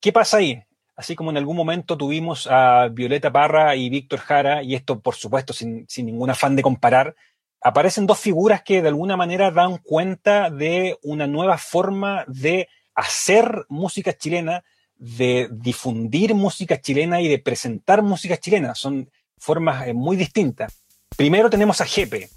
¿Qué 0.00 0.12
pasa 0.12 0.38
ahí? 0.38 0.62
Así 0.96 1.14
como 1.14 1.30
en 1.30 1.36
algún 1.36 1.56
momento 1.56 1.98
tuvimos 1.98 2.48
a 2.50 2.88
Violeta 2.88 3.30
Parra 3.30 3.76
y 3.76 3.90
Víctor 3.90 4.18
Jara, 4.20 4.62
y 4.62 4.74
esto 4.74 5.00
por 5.00 5.14
supuesto 5.14 5.52
sin, 5.52 5.86
ningún 5.98 6.30
afán 6.30 6.56
de 6.56 6.62
comparar, 6.62 7.14
aparecen 7.60 8.06
dos 8.06 8.18
figuras 8.18 8.62
que 8.62 8.80
de 8.80 8.88
alguna 8.88 9.16
manera 9.16 9.50
dan 9.50 9.76
cuenta 9.76 10.48
de 10.48 10.98
una 11.02 11.26
nueva 11.26 11.58
forma 11.58 12.24
de 12.28 12.68
hacer 12.94 13.66
música 13.68 14.14
chilena, 14.14 14.64
de 14.96 15.48
difundir 15.52 16.34
música 16.34 16.80
chilena 16.80 17.20
y 17.20 17.28
de 17.28 17.38
presentar 17.38 18.02
música 18.02 18.38
chilena. 18.38 18.74
Son 18.74 19.10
formas 19.36 19.86
eh, 19.86 19.92
muy 19.92 20.16
distintas. 20.16 20.82
Primero 21.14 21.50
tenemos 21.50 21.82
a 21.82 21.84
Jepe. 21.84 22.30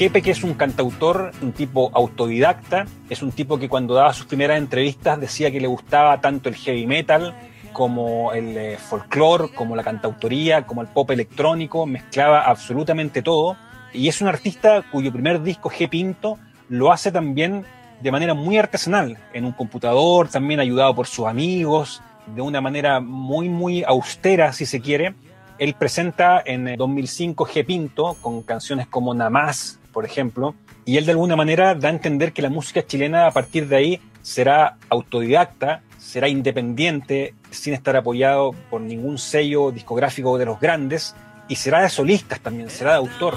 Jepe, 0.00 0.22
que 0.22 0.30
es 0.30 0.42
un 0.44 0.54
cantautor, 0.54 1.30
un 1.42 1.52
tipo 1.52 1.90
autodidacta, 1.92 2.86
es 3.10 3.22
un 3.22 3.32
tipo 3.32 3.58
que 3.58 3.68
cuando 3.68 3.92
daba 3.92 4.14
sus 4.14 4.24
primeras 4.24 4.56
entrevistas 4.56 5.20
decía 5.20 5.50
que 5.50 5.60
le 5.60 5.66
gustaba 5.66 6.22
tanto 6.22 6.48
el 6.48 6.54
heavy 6.54 6.86
metal 6.86 7.34
como 7.74 8.32
el 8.32 8.56
eh, 8.56 8.78
folclore, 8.78 9.50
como 9.54 9.76
la 9.76 9.84
cantautoría, 9.84 10.66
como 10.66 10.80
el 10.80 10.88
pop 10.88 11.10
electrónico, 11.10 11.84
mezclaba 11.84 12.40
absolutamente 12.40 13.20
todo. 13.20 13.58
Y 13.92 14.08
es 14.08 14.22
un 14.22 14.28
artista 14.28 14.82
cuyo 14.90 15.12
primer 15.12 15.42
disco, 15.42 15.68
G 15.68 15.86
Pinto, 15.90 16.38
lo 16.70 16.92
hace 16.92 17.12
también 17.12 17.66
de 18.00 18.10
manera 18.10 18.32
muy 18.32 18.56
artesanal, 18.56 19.18
en 19.34 19.44
un 19.44 19.52
computador, 19.52 20.28
también 20.28 20.60
ayudado 20.60 20.94
por 20.94 21.08
sus 21.08 21.26
amigos, 21.26 22.00
de 22.34 22.40
una 22.40 22.62
manera 22.62 23.00
muy, 23.00 23.50
muy 23.50 23.84
austera, 23.84 24.54
si 24.54 24.64
se 24.64 24.80
quiere. 24.80 25.14
Él 25.58 25.74
presenta 25.74 26.42
en 26.42 26.74
2005 26.74 27.44
G 27.44 27.66
Pinto, 27.66 28.16
con 28.22 28.40
canciones 28.44 28.86
como 28.86 29.12
Namás, 29.12 29.79
por 29.92 30.04
ejemplo, 30.04 30.54
y 30.84 30.96
él 30.96 31.06
de 31.06 31.12
alguna 31.12 31.36
manera 31.36 31.74
da 31.74 31.88
a 31.88 31.92
entender 31.92 32.32
que 32.32 32.42
la 32.42 32.50
música 32.50 32.86
chilena 32.86 33.26
a 33.26 33.30
partir 33.30 33.68
de 33.68 33.76
ahí 33.76 34.00
será 34.22 34.76
autodidacta, 34.88 35.82
será 35.98 36.28
independiente, 36.28 37.34
sin 37.50 37.74
estar 37.74 37.96
apoyado 37.96 38.52
por 38.70 38.80
ningún 38.80 39.18
sello 39.18 39.70
discográfico 39.70 40.38
de 40.38 40.46
los 40.46 40.60
grandes, 40.60 41.14
y 41.48 41.56
será 41.56 41.82
de 41.82 41.88
solistas 41.88 42.40
también, 42.40 42.70
será 42.70 42.92
de 42.92 42.98
autor. 42.98 43.34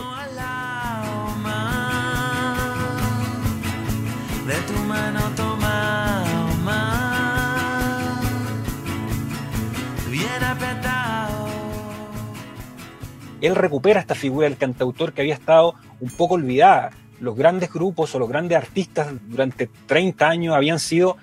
Él 13.43 13.55
recupera 13.55 13.99
esta 13.99 14.15
figura 14.15 14.47
del 14.47 14.57
cantautor 14.57 15.11
que 15.11 15.19
había 15.19 15.33
estado 15.33 15.75
un 15.99 16.09
poco 16.11 16.35
olvidada. 16.35 16.91
Los 17.19 17.35
grandes 17.35 17.73
grupos 17.73 18.15
o 18.15 18.19
los 18.19 18.29
grandes 18.29 18.57
artistas 18.57 19.09
durante 19.27 19.69
30 19.85 20.29
años 20.29 20.55
habían 20.55 20.79
sido 20.79 21.17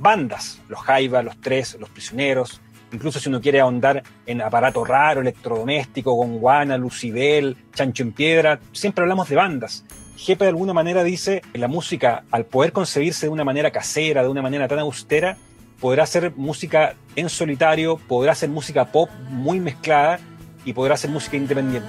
bandas, 0.00 0.60
los 0.68 0.80
Jaiba, 0.80 1.22
los 1.22 1.40
Tres, 1.40 1.76
los 1.78 1.88
Prisioneros, 1.88 2.60
incluso 2.92 3.20
si 3.20 3.28
uno 3.28 3.40
quiere 3.40 3.60
ahondar 3.60 4.02
en 4.26 4.42
aparato 4.42 4.84
raro, 4.84 5.20
electrodoméstico, 5.20 6.14
Gonguana, 6.14 6.76
Lucibel, 6.76 7.56
Chancho 7.72 8.02
en 8.02 8.10
Piedra, 8.10 8.58
siempre 8.72 9.02
hablamos 9.02 9.28
de 9.28 9.36
bandas. 9.36 9.84
Jepe 10.16 10.44
de 10.44 10.48
alguna 10.48 10.72
manera 10.72 11.04
dice 11.04 11.42
que 11.52 11.58
la 11.58 11.68
música, 11.68 12.24
al 12.32 12.44
poder 12.44 12.72
concebirse 12.72 13.26
de 13.26 13.30
una 13.30 13.44
manera 13.44 13.70
casera, 13.70 14.24
de 14.24 14.28
una 14.28 14.42
manera 14.42 14.66
tan 14.66 14.80
austera, 14.80 15.36
podrá 15.80 16.06
ser 16.06 16.32
música 16.34 16.96
en 17.14 17.28
solitario, 17.28 17.98
podrá 18.08 18.34
ser 18.34 18.48
música 18.48 18.86
pop 18.86 19.10
muy 19.30 19.60
mezclada 19.60 20.18
y 20.64 20.72
podrá 20.72 20.96
ser 20.96 21.10
música 21.10 21.36
independiente. 21.36 21.88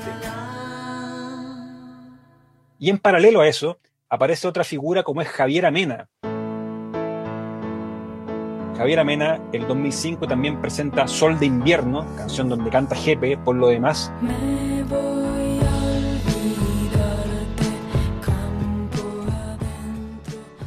Y 2.80 2.90
en 2.90 2.98
paralelo 2.98 3.42
a 3.42 3.48
eso, 3.48 3.80
aparece 4.10 4.48
otra 4.48 4.64
figura 4.64 5.04
como 5.04 5.22
es 5.22 5.28
Javier 5.28 5.66
Amena. 5.66 6.10
Javier 8.78 9.00
Amena, 9.00 9.40
el 9.54 9.68
2005 9.68 10.28
también 10.28 10.60
presenta 10.60 11.08
Sol 11.08 11.40
de 11.40 11.46
Invierno, 11.46 12.06
canción 12.18 12.50
donde 12.50 12.70
canta 12.70 12.96
Jepe, 12.96 13.38
por 13.38 13.56
lo 13.56 13.68
demás. 13.68 14.12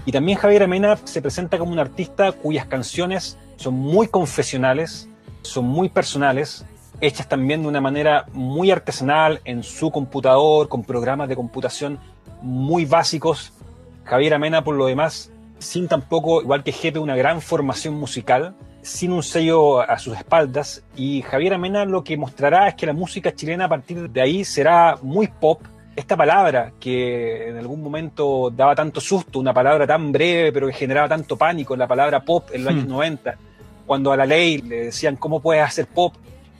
Y 0.06 0.12
también 0.12 0.38
Javier 0.38 0.62
Amena 0.62 0.96
se 1.02 1.20
presenta 1.20 1.58
como 1.58 1.72
un 1.72 1.80
artista 1.80 2.30
cuyas 2.30 2.66
canciones 2.66 3.36
son 3.56 3.74
muy 3.74 4.06
confesionales, 4.06 5.08
son 5.42 5.64
muy 5.64 5.88
personales, 5.88 6.64
hechas 7.00 7.28
también 7.28 7.62
de 7.62 7.68
una 7.68 7.80
manera 7.80 8.26
muy 8.32 8.70
artesanal 8.70 9.40
en 9.44 9.62
su 9.62 9.90
computador, 9.90 10.68
con 10.68 10.84
programas 10.84 11.28
de 11.28 11.36
computación 11.36 11.98
muy 12.42 12.84
básicos. 12.84 13.52
Javier 14.04 14.34
Amena, 14.34 14.62
por 14.62 14.76
lo 14.76 14.86
demás, 14.86 15.32
sin 15.58 15.88
tampoco, 15.88 16.42
igual 16.42 16.62
que 16.62 16.72
Jepe, 16.72 16.98
una 16.98 17.16
gran 17.16 17.40
formación 17.40 17.94
musical, 17.94 18.54
sin 18.82 19.12
un 19.12 19.22
sello 19.22 19.80
a 19.80 19.98
sus 19.98 20.16
espaldas. 20.16 20.84
Y 20.96 21.22
Javier 21.22 21.54
Amena 21.54 21.84
lo 21.84 22.04
que 22.04 22.16
mostrará 22.16 22.68
es 22.68 22.74
que 22.74 22.86
la 22.86 22.92
música 22.92 23.34
chilena 23.34 23.64
a 23.64 23.68
partir 23.68 24.08
de 24.10 24.20
ahí 24.20 24.44
será 24.44 24.96
muy 25.02 25.28
pop, 25.28 25.60
esta 25.96 26.14
palabra 26.14 26.72
que 26.78 27.48
en 27.48 27.56
algún 27.56 27.82
momento 27.82 28.50
daba 28.54 28.74
tanto 28.74 29.00
susto, 29.00 29.38
una 29.38 29.54
palabra 29.54 29.86
tan 29.86 30.12
breve 30.12 30.52
pero 30.52 30.66
que 30.66 30.74
generaba 30.74 31.08
tanto 31.08 31.38
pánico, 31.38 31.74
la 31.74 31.88
palabra 31.88 32.20
pop 32.20 32.50
en 32.52 32.64
los 32.64 32.72
años 32.74 32.86
90, 32.86 33.34
cuando 33.86 34.12
a 34.12 34.16
la 34.16 34.26
ley 34.26 34.58
le 34.58 34.84
decían 34.84 35.16
cómo 35.16 35.40
puedes 35.40 35.64
hacer 35.64 35.86
pop 35.86 36.14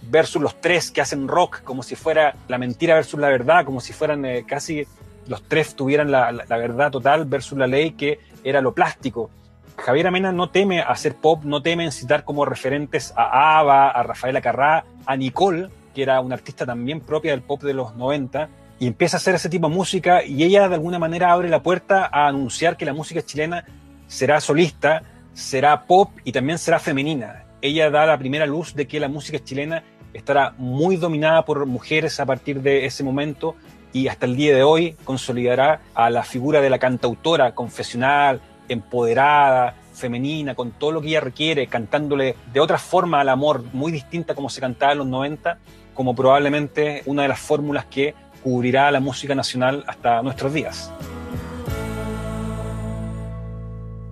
versus 0.08 0.40
los 0.40 0.60
tres 0.60 0.90
que 0.90 1.00
hacen 1.00 1.28
rock, 1.28 1.62
como 1.62 1.82
si 1.82 1.96
fuera 1.96 2.34
la 2.48 2.58
mentira 2.58 2.94
versus 2.94 3.18
la 3.20 3.28
verdad, 3.28 3.64
como 3.64 3.80
si 3.80 3.92
fueran 3.92 4.24
eh, 4.24 4.44
casi 4.46 4.86
los 5.26 5.42
tres 5.42 5.74
tuvieran 5.74 6.10
la, 6.10 6.32
la, 6.32 6.56
verdad 6.56 6.90
total 6.90 7.24
versus 7.24 7.58
la 7.58 7.66
ley 7.66 7.92
que 7.92 8.20
era 8.44 8.60
lo 8.60 8.74
plástico. 8.74 9.30
Javier 9.76 10.06
Amena 10.06 10.32
no 10.32 10.50
teme 10.50 10.80
hacer 10.80 11.16
pop, 11.16 11.42
no 11.44 11.62
teme 11.62 11.90
citar 11.90 12.24
como 12.24 12.44
referentes 12.44 13.12
a 13.16 13.58
Ava, 13.58 13.90
a 13.90 14.02
Rafaela 14.02 14.40
Carrá, 14.40 14.84
a 15.04 15.16
Nicole, 15.16 15.68
que 15.94 16.02
era 16.02 16.20
una 16.20 16.34
artista 16.34 16.64
también 16.64 17.00
propia 17.00 17.32
del 17.32 17.42
pop 17.42 17.62
de 17.62 17.74
los 17.74 17.94
90, 17.96 18.48
y 18.78 18.86
empieza 18.86 19.16
a 19.16 19.18
hacer 19.18 19.34
ese 19.34 19.48
tipo 19.48 19.68
de 19.68 19.74
música 19.74 20.24
y 20.24 20.42
ella 20.44 20.68
de 20.68 20.74
alguna 20.74 20.98
manera 20.98 21.32
abre 21.32 21.48
la 21.48 21.62
puerta 21.62 22.08
a 22.12 22.28
anunciar 22.28 22.76
que 22.76 22.84
la 22.84 22.92
música 22.92 23.22
chilena 23.22 23.64
será 24.06 24.40
solista, 24.40 25.02
será 25.32 25.84
pop 25.84 26.10
y 26.24 26.32
también 26.32 26.58
será 26.58 26.78
femenina. 26.78 27.44
Ella 27.62 27.90
da 27.90 28.06
la 28.06 28.18
primera 28.18 28.46
luz 28.46 28.74
de 28.74 28.86
que 28.86 29.00
la 29.00 29.08
música 29.08 29.38
chilena 29.42 29.82
estará 30.14 30.54
muy 30.58 30.96
dominada 30.96 31.44
por 31.44 31.66
mujeres 31.66 32.20
a 32.20 32.26
partir 32.26 32.62
de 32.62 32.86
ese 32.86 33.04
momento 33.04 33.56
y 33.92 34.08
hasta 34.08 34.26
el 34.26 34.36
día 34.36 34.54
de 34.54 34.62
hoy 34.62 34.96
consolidará 35.04 35.80
a 35.94 36.10
la 36.10 36.22
figura 36.22 36.60
de 36.60 36.70
la 36.70 36.78
cantautora 36.78 37.54
confesional, 37.54 38.40
empoderada, 38.68 39.74
femenina, 39.94 40.54
con 40.54 40.72
todo 40.72 40.92
lo 40.92 41.00
que 41.00 41.08
ella 41.08 41.20
requiere, 41.20 41.66
cantándole 41.66 42.36
de 42.52 42.60
otra 42.60 42.78
forma 42.78 43.20
al 43.20 43.28
amor, 43.28 43.64
muy 43.72 43.90
distinta 43.92 44.34
como 44.34 44.50
se 44.50 44.60
cantaba 44.60 44.92
en 44.92 44.98
los 44.98 45.06
90, 45.06 45.58
como 45.94 46.14
probablemente 46.14 47.02
una 47.06 47.22
de 47.22 47.28
las 47.28 47.40
fórmulas 47.40 47.86
que 47.86 48.14
cubrirá 48.42 48.90
la 48.90 49.00
música 49.00 49.34
nacional 49.34 49.84
hasta 49.86 50.22
nuestros 50.22 50.52
días. 50.52 50.92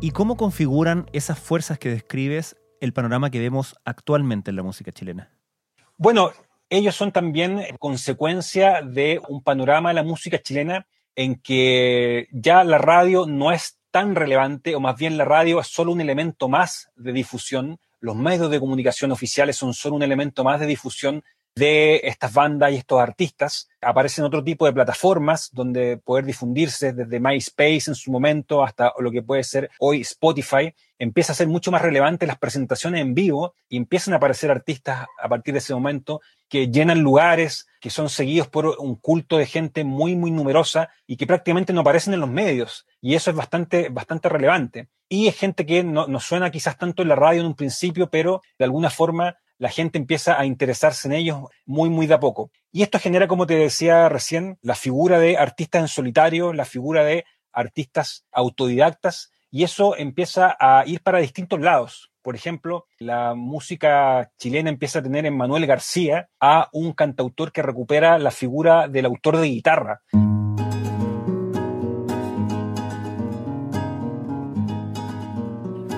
¿Y 0.00 0.10
cómo 0.10 0.36
configuran 0.36 1.06
esas 1.12 1.38
fuerzas 1.38 1.78
que 1.78 1.88
describes 1.88 2.56
el 2.80 2.92
panorama 2.92 3.30
que 3.30 3.40
vemos 3.40 3.76
actualmente 3.84 4.50
en 4.50 4.56
la 4.56 4.62
música 4.62 4.92
chilena? 4.92 5.30
Bueno, 5.96 6.32
ellos 6.70 6.96
son 6.96 7.12
también 7.12 7.62
consecuencia 7.78 8.82
de 8.82 9.20
un 9.28 9.42
panorama 9.42 9.90
de 9.90 9.94
la 9.94 10.02
música 10.02 10.40
chilena 10.42 10.86
en 11.14 11.36
que 11.36 12.26
ya 12.32 12.64
la 12.64 12.78
radio 12.78 13.26
no 13.26 13.52
es 13.52 13.78
tan 13.92 14.16
relevante, 14.16 14.74
o 14.74 14.80
más 14.80 14.96
bien 14.96 15.16
la 15.16 15.24
radio 15.24 15.60
es 15.60 15.68
solo 15.68 15.92
un 15.92 16.00
elemento 16.00 16.48
más 16.48 16.90
de 16.96 17.12
difusión, 17.12 17.78
los 18.00 18.16
medios 18.16 18.50
de 18.50 18.58
comunicación 18.58 19.12
oficiales 19.12 19.56
son 19.56 19.72
solo 19.72 19.94
un 19.94 20.02
elemento 20.02 20.42
más 20.42 20.58
de 20.58 20.66
difusión 20.66 21.22
de 21.54 22.00
estas 22.04 22.32
bandas 22.32 22.72
y 22.72 22.76
estos 22.76 23.00
artistas. 23.00 23.68
Aparecen 23.80 24.24
otro 24.24 24.42
tipo 24.42 24.66
de 24.66 24.72
plataformas 24.72 25.50
donde 25.52 25.98
poder 25.98 26.24
difundirse 26.24 26.92
desde 26.92 27.20
MySpace 27.20 27.84
en 27.86 27.94
su 27.94 28.10
momento 28.10 28.64
hasta 28.64 28.92
lo 28.98 29.10
que 29.10 29.22
puede 29.22 29.44
ser 29.44 29.70
hoy 29.78 30.00
Spotify. 30.00 30.74
Empieza 30.98 31.32
a 31.32 31.36
ser 31.36 31.48
mucho 31.48 31.70
más 31.70 31.82
relevante 31.82 32.26
las 32.26 32.38
presentaciones 32.38 33.00
en 33.00 33.14
vivo 33.14 33.54
y 33.68 33.76
empiezan 33.76 34.14
a 34.14 34.16
aparecer 34.16 34.50
artistas 34.50 35.06
a 35.20 35.28
partir 35.28 35.54
de 35.54 35.58
ese 35.58 35.74
momento 35.74 36.20
que 36.48 36.68
llenan 36.68 37.00
lugares, 37.00 37.66
que 37.80 37.90
son 37.90 38.08
seguidos 38.08 38.48
por 38.48 38.66
un 38.78 38.96
culto 38.96 39.36
de 39.36 39.46
gente 39.46 39.84
muy, 39.84 40.14
muy 40.14 40.30
numerosa 40.30 40.90
y 41.06 41.16
que 41.16 41.26
prácticamente 41.26 41.72
no 41.72 41.80
aparecen 41.80 42.14
en 42.14 42.20
los 42.20 42.30
medios. 42.30 42.86
Y 43.00 43.14
eso 43.14 43.30
es 43.30 43.36
bastante, 43.36 43.88
bastante 43.88 44.28
relevante. 44.28 44.88
Y 45.08 45.28
es 45.28 45.36
gente 45.36 45.66
que 45.66 45.84
no, 45.84 46.06
no 46.06 46.20
suena 46.20 46.50
quizás 46.50 46.78
tanto 46.78 47.02
en 47.02 47.08
la 47.08 47.16
radio 47.16 47.40
en 47.40 47.46
un 47.46 47.54
principio, 47.54 48.08
pero 48.08 48.40
de 48.58 48.64
alguna 48.64 48.90
forma 48.90 49.36
la 49.58 49.68
gente 49.68 49.98
empieza 49.98 50.38
a 50.38 50.46
interesarse 50.46 51.08
en 51.08 51.14
ellos 51.14 51.40
muy, 51.64 51.90
muy 51.90 52.06
de 52.06 52.14
a 52.14 52.20
poco. 52.20 52.50
Y 52.72 52.82
esto 52.82 52.98
genera, 52.98 53.28
como 53.28 53.46
te 53.46 53.56
decía 53.56 54.08
recién, 54.08 54.58
la 54.62 54.74
figura 54.74 55.18
de 55.18 55.36
artistas 55.36 55.82
en 55.82 55.88
solitario, 55.88 56.52
la 56.52 56.64
figura 56.64 57.04
de 57.04 57.24
artistas 57.52 58.24
autodidactas, 58.32 59.30
y 59.50 59.62
eso 59.62 59.96
empieza 59.96 60.56
a 60.58 60.84
ir 60.86 61.00
para 61.00 61.20
distintos 61.20 61.60
lados. 61.60 62.10
Por 62.22 62.34
ejemplo, 62.34 62.86
la 62.98 63.34
música 63.34 64.32
chilena 64.38 64.70
empieza 64.70 64.98
a 64.98 65.02
tener 65.02 65.26
en 65.26 65.36
Manuel 65.36 65.66
García 65.66 66.28
a 66.40 66.68
un 66.72 66.92
cantautor 66.92 67.52
que 67.52 67.62
recupera 67.62 68.18
la 68.18 68.32
figura 68.32 68.88
del 68.88 69.04
autor 69.06 69.36
de 69.36 69.46
guitarra. 69.46 70.00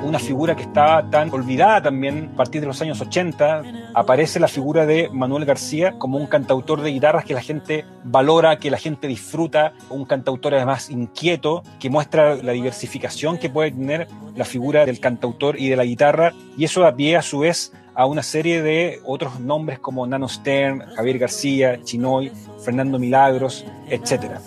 Una 0.06 0.18
figura 0.18 0.54
que 0.54 0.62
estaba 0.62 1.10
tan 1.10 1.32
olvidada 1.32 1.82
también 1.82 2.30
a 2.32 2.36
partir 2.36 2.60
de 2.60 2.66
los 2.66 2.80
años 2.80 3.00
80. 3.00 3.62
Aparece 3.94 4.40
la 4.40 4.48
figura 4.48 4.86
de 4.86 5.08
Manuel 5.12 5.44
García 5.44 5.98
como 5.98 6.18
un 6.18 6.26
cantautor 6.26 6.80
de 6.82 6.90
guitarras 6.90 7.24
que 7.24 7.34
la 7.34 7.42
gente 7.42 7.84
valora, 8.04 8.58
que 8.58 8.70
la 8.70 8.78
gente 8.78 9.08
disfruta, 9.08 9.72
un 9.90 10.04
cantautor 10.04 10.54
además 10.54 10.90
inquieto, 10.90 11.62
que 11.80 11.90
muestra 11.90 12.36
la 12.36 12.52
diversificación 12.52 13.38
que 13.38 13.50
puede 13.50 13.72
tener 13.72 14.08
la 14.34 14.44
figura 14.44 14.86
del 14.86 15.00
cantautor 15.00 15.58
y 15.58 15.68
de 15.68 15.76
la 15.76 15.84
guitarra, 15.84 16.32
y 16.56 16.64
eso 16.64 16.80
da 16.80 16.94
pie 16.94 17.16
a 17.16 17.22
su 17.22 17.40
vez 17.40 17.72
a 17.94 18.04
una 18.04 18.22
serie 18.22 18.62
de 18.62 19.00
otros 19.06 19.40
nombres 19.40 19.78
como 19.78 20.06
Nano 20.06 20.28
Stern, 20.28 20.80
Javier 20.94 21.18
García, 21.18 21.80
Chinoy, 21.82 22.30
Fernando 22.62 22.98
Milagros, 22.98 23.64
etcétera. 23.88 24.40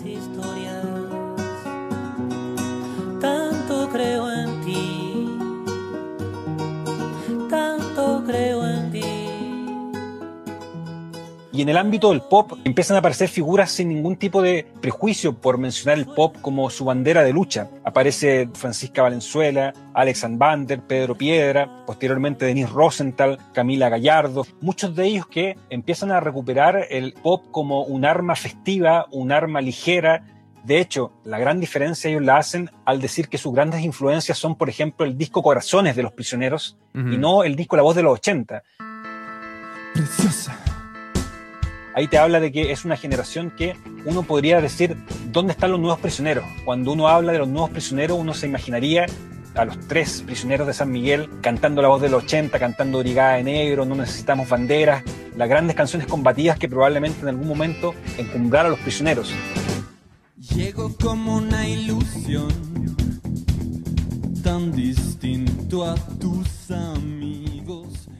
Y 11.52 11.62
en 11.62 11.68
el 11.68 11.76
ámbito 11.76 12.10
del 12.10 12.20
pop 12.20 12.52
empiezan 12.64 12.94
a 12.94 13.00
aparecer 13.00 13.28
figuras 13.28 13.72
sin 13.72 13.88
ningún 13.88 14.16
tipo 14.16 14.40
de 14.40 14.66
prejuicio 14.80 15.32
por 15.32 15.58
mencionar 15.58 15.98
el 15.98 16.06
pop 16.06 16.36
como 16.40 16.70
su 16.70 16.84
bandera 16.84 17.24
de 17.24 17.32
lucha. 17.32 17.68
Aparece 17.84 18.48
Francisca 18.54 19.02
Valenzuela, 19.02 19.72
Alex 19.92 20.26
Bander, 20.30 20.80
Pedro 20.80 21.16
Piedra, 21.16 21.84
posteriormente 21.86 22.44
Denise 22.44 22.70
Rosenthal, 22.70 23.38
Camila 23.52 23.88
Gallardo, 23.88 24.46
muchos 24.60 24.94
de 24.94 25.06
ellos 25.06 25.26
que 25.26 25.56
empiezan 25.70 26.12
a 26.12 26.20
recuperar 26.20 26.86
el 26.88 27.14
pop 27.14 27.44
como 27.50 27.82
un 27.82 28.04
arma 28.04 28.36
festiva, 28.36 29.06
un 29.10 29.32
arma 29.32 29.60
ligera. 29.60 30.24
De 30.62 30.78
hecho, 30.78 31.10
la 31.24 31.38
gran 31.40 31.58
diferencia 31.58 32.10
ellos 32.10 32.22
la 32.22 32.36
hacen 32.36 32.70
al 32.84 33.00
decir 33.00 33.28
que 33.28 33.38
sus 33.38 33.52
grandes 33.52 33.80
influencias 33.80 34.38
son, 34.38 34.54
por 34.54 34.68
ejemplo, 34.68 35.04
el 35.04 35.18
disco 35.18 35.42
Corazones 35.42 35.96
de 35.96 36.04
los 36.04 36.12
Prisioneros 36.12 36.78
y 36.94 37.16
no 37.16 37.42
el 37.42 37.56
disco 37.56 37.74
La 37.74 37.82
Voz 37.82 37.96
de 37.96 38.02
los 38.02 38.14
80. 38.14 38.62
Preciosa. 39.94 40.79
Ahí 41.94 42.06
te 42.06 42.18
habla 42.18 42.38
de 42.38 42.52
que 42.52 42.70
es 42.70 42.84
una 42.84 42.96
generación 42.96 43.50
que 43.50 43.76
uno 44.04 44.22
podría 44.22 44.60
decir, 44.60 44.96
¿dónde 45.32 45.52
están 45.52 45.72
los 45.72 45.80
nuevos 45.80 45.98
prisioneros? 45.98 46.44
Cuando 46.64 46.92
uno 46.92 47.08
habla 47.08 47.32
de 47.32 47.38
los 47.38 47.48
nuevos 47.48 47.70
prisioneros, 47.70 48.18
uno 48.18 48.32
se 48.32 48.46
imaginaría 48.46 49.06
a 49.54 49.64
los 49.64 49.78
tres 49.88 50.22
prisioneros 50.24 50.66
de 50.66 50.72
San 50.72 50.92
Miguel 50.92 51.28
cantando 51.40 51.82
la 51.82 51.88
voz 51.88 52.00
del 52.00 52.14
80, 52.14 52.58
cantando 52.58 53.00
Brigada 53.00 53.34
de 53.34 53.42
Negro, 53.42 53.84
No 53.84 53.96
Necesitamos 53.96 54.48
Banderas, 54.48 55.02
las 55.36 55.48
grandes 55.48 55.74
canciones 55.74 56.06
combativas 56.06 56.58
que 56.58 56.68
probablemente 56.68 57.22
en 57.22 57.28
algún 57.28 57.48
momento 57.48 57.94
encumbraron 58.16 58.68
a 58.68 58.70
los 58.70 58.80
prisioneros. 58.80 59.32
Llego 60.54 60.94
como 60.96 61.38
una 61.38 61.68
ilusión, 61.68 62.48
tan 64.42 64.70
distinto 64.72 65.84
a 65.84 65.94
tus 66.18 66.70
amigos. 66.70 67.49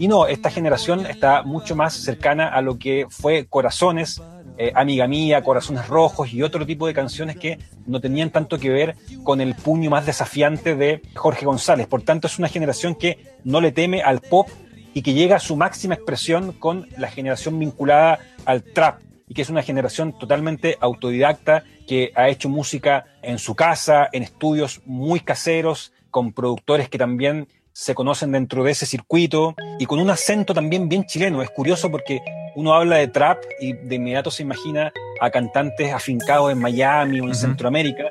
Y 0.01 0.09
no, 0.09 0.27
esta 0.27 0.49
generación 0.49 1.05
está 1.05 1.43
mucho 1.43 1.77
más 1.77 1.93
cercana 1.93 2.49
a 2.49 2.63
lo 2.63 2.79
que 2.79 3.07
fue 3.11 3.45
Corazones, 3.45 4.23
eh, 4.57 4.73
Amiga 4.75 5.07
Mía, 5.07 5.45
Corazones 5.45 5.89
Rojos 5.89 6.33
y 6.33 6.43
otro 6.43 6.65
tipo 6.65 6.87
de 6.87 6.95
canciones 6.95 7.37
que 7.37 7.59
no 7.85 8.01
tenían 8.01 8.31
tanto 8.31 8.59
que 8.59 8.71
ver 8.71 8.97
con 9.25 9.43
el 9.43 9.55
puño 9.55 9.91
más 9.91 10.07
desafiante 10.07 10.75
de 10.75 11.03
Jorge 11.15 11.45
González. 11.45 11.87
Por 11.87 12.01
tanto, 12.01 12.29
es 12.29 12.39
una 12.39 12.49
generación 12.49 12.95
que 12.95 13.19
no 13.45 13.61
le 13.61 13.73
teme 13.73 14.01
al 14.01 14.21
pop 14.23 14.49
y 14.95 15.03
que 15.03 15.13
llega 15.13 15.37
a 15.37 15.39
su 15.39 15.55
máxima 15.55 15.97
expresión 15.97 16.53
con 16.53 16.89
la 16.97 17.09
generación 17.09 17.59
vinculada 17.59 18.21
al 18.47 18.63
trap 18.63 19.03
y 19.29 19.35
que 19.35 19.43
es 19.43 19.51
una 19.51 19.63
generación 19.63 20.19
totalmente 20.19 20.79
autodidacta 20.81 21.65
que 21.87 22.11
ha 22.15 22.31
hecho 22.31 22.49
música 22.49 23.05
en 23.21 23.39
su 23.39 23.55
casa, 23.55 24.09
en 24.13 24.23
estudios 24.23 24.81
muy 24.87 25.21
caseros, 25.21 25.93
con 26.11 26.33
productores 26.33 26.89
que 26.89 26.99
también 26.99 27.49
se 27.73 27.95
conocen 27.95 28.33
dentro 28.33 28.65
de 28.65 28.73
ese 28.73 28.87
circuito 28.87 29.55
y 29.79 29.87
con 29.87 30.01
un 30.01 30.11
acento 30.11 30.55
también 30.55 30.89
bien 30.89 31.05
chileno. 31.07 31.43
Es 31.43 31.51
curioso 31.51 31.91
porque 31.91 32.21
uno 32.57 32.75
habla 32.75 32.97
de 32.97 33.09
trap 33.09 33.43
y 33.61 33.73
de 33.73 33.95
inmediato 33.95 34.31
se 34.31 34.43
imagina 34.43 34.93
a 35.21 35.31
cantantes 35.31 35.93
afincados 35.93 36.53
en 36.53 36.59
Miami 36.59 37.21
o 37.21 37.25
en 37.25 37.35
Centroamérica, 37.35 38.05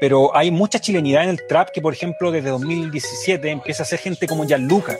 pero 0.00 0.36
hay 0.36 0.50
mucha 0.50 0.78
chilenidad 0.78 1.24
en 1.24 1.30
el 1.30 1.46
trap 1.46 1.70
que, 1.70 1.80
por 1.80 1.92
ejemplo, 1.92 2.30
desde 2.30 2.50
2017 2.50 3.50
empieza 3.50 3.82
a 3.82 3.86
ser 3.86 3.98
gente 3.98 4.26
como 4.26 4.44
Gianluca. 4.44 4.96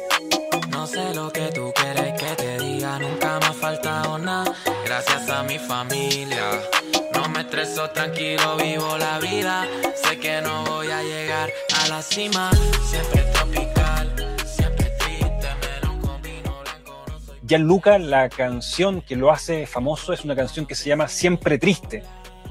No 0.71 0.87
sé 0.87 1.15
lo 1.15 1.31
que 1.31 1.49
tú 1.55 1.73
quieres 1.75 2.13
que 2.15 2.35
te 2.37 2.59
diga, 2.59 2.99
nunca 2.99 3.39
me 3.41 3.47
ha 3.47 3.53
faltado 3.53 4.19
nada, 4.19 4.53
gracias 4.85 5.29
a 5.29 5.43
mi 5.43 5.59
familia. 5.59 6.51
No 7.15 7.29
me 7.29 7.41
estreso, 7.41 7.91
tranquilo, 7.91 8.57
vivo 8.57 8.97
la 8.99 9.19
vida. 9.19 9.67
Sé 9.95 10.19
que 10.19 10.41
no 10.41 10.65
voy 10.65 10.91
a 10.91 11.03
llegar 11.03 11.51
a 11.83 11.89
la 11.89 12.03
cima, 12.03 12.51
siempre 12.91 13.23
tropical, 13.33 13.86
Gianluca, 17.47 17.99
la 17.99 18.29
canción 18.29 19.01
que 19.01 19.15
lo 19.15 19.31
hace 19.31 19.67
famoso 19.67 20.13
es 20.13 20.25
una 20.25 20.35
canción 20.35 20.67
que 20.67 20.75
se 20.75 20.89
llama 20.89 21.07
Siempre 21.07 21.59
Triste, 21.59 22.03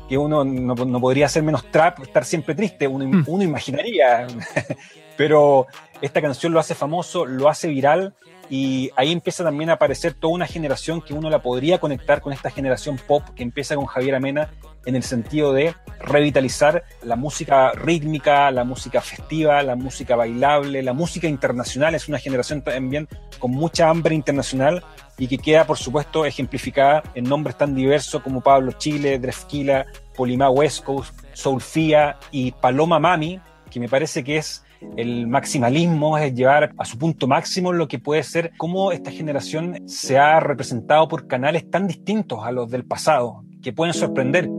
que 0.07 0.17
uno 0.17 0.43
no, 0.45 0.73
no 0.73 1.01
podría 1.01 1.27
ser 1.27 1.43
menos 1.43 1.69
trap, 1.69 1.99
estar 1.99 2.23
siempre 2.23 2.55
triste, 2.55 2.87
uno, 2.87 3.23
uno 3.27 3.43
imaginaría, 3.43 4.25
pero 5.17 5.67
esta 6.05 6.21
canción 6.21 6.53
lo 6.53 6.59
hace 6.59 6.75
famoso, 6.75 7.25
lo 7.25 7.49
hace 7.49 7.67
viral 7.67 8.13
y 8.49 8.91
ahí 8.95 9.11
empieza 9.11 9.43
también 9.43 9.69
a 9.69 9.73
aparecer 9.73 10.13
toda 10.13 10.33
una 10.33 10.45
generación 10.45 11.01
que 11.01 11.13
uno 11.13 11.29
la 11.29 11.41
podría 11.41 11.79
conectar 11.79 12.21
con 12.21 12.31
esta 12.31 12.51
generación 12.51 12.99
pop 13.07 13.23
que 13.35 13.43
empieza 13.43 13.75
con 13.75 13.85
Javier 13.85 14.15
Amena 14.15 14.51
en 14.85 14.95
el 14.95 15.03
sentido 15.03 15.51
de 15.51 15.73
revitalizar 15.99 16.83
la 17.01 17.15
música 17.15 17.71
rítmica, 17.71 18.51
la 18.51 18.63
música 18.63 19.01
festiva, 19.01 19.63
la 19.63 19.75
música 19.75 20.15
bailable, 20.15 20.83
la 20.83 20.93
música 20.93 21.27
internacional. 21.27 21.95
Es 21.95 22.07
una 22.07 22.19
generación 22.19 22.61
también 22.61 23.07
con 23.39 23.51
mucha 23.51 23.89
hambre 23.89 24.13
internacional 24.13 24.83
y 25.17 25.27
que 25.27 25.39
queda, 25.39 25.65
por 25.65 25.77
supuesto, 25.77 26.25
ejemplificada 26.25 27.01
en 27.15 27.23
nombres 27.23 27.57
tan 27.57 27.73
diversos 27.73 28.21
como 28.21 28.41
Pablo 28.41 28.73
Chile, 28.73 29.17
Drefkila, 29.17 29.87
Polimá 30.15 30.49
West 30.51 30.83
Coast, 30.83 31.19
y 32.31 32.51
Paloma 32.51 32.99
Mami, 32.99 33.39
que 33.71 33.79
me 33.79 33.89
parece 33.89 34.23
que 34.23 34.37
es 34.37 34.64
el 34.97 35.27
maximalismo, 35.27 36.17
es 36.17 36.33
llevar 36.33 36.73
a 36.77 36.85
su 36.85 36.97
punto 36.97 37.27
máximo 37.27 37.73
lo 37.73 37.87
que 37.87 37.99
puede 37.99 38.23
ser 38.23 38.51
cómo 38.57 38.91
esta 38.91 39.11
generación 39.11 39.87
se 39.87 40.17
ha 40.17 40.39
representado 40.39 41.07
por 41.07 41.27
canales 41.27 41.69
tan 41.69 41.87
distintos 41.87 42.39
a 42.43 42.51
los 42.51 42.69
del 42.69 42.85
pasado, 42.85 43.43
que 43.61 43.73
pueden 43.73 43.93
sorprender. 43.93 44.49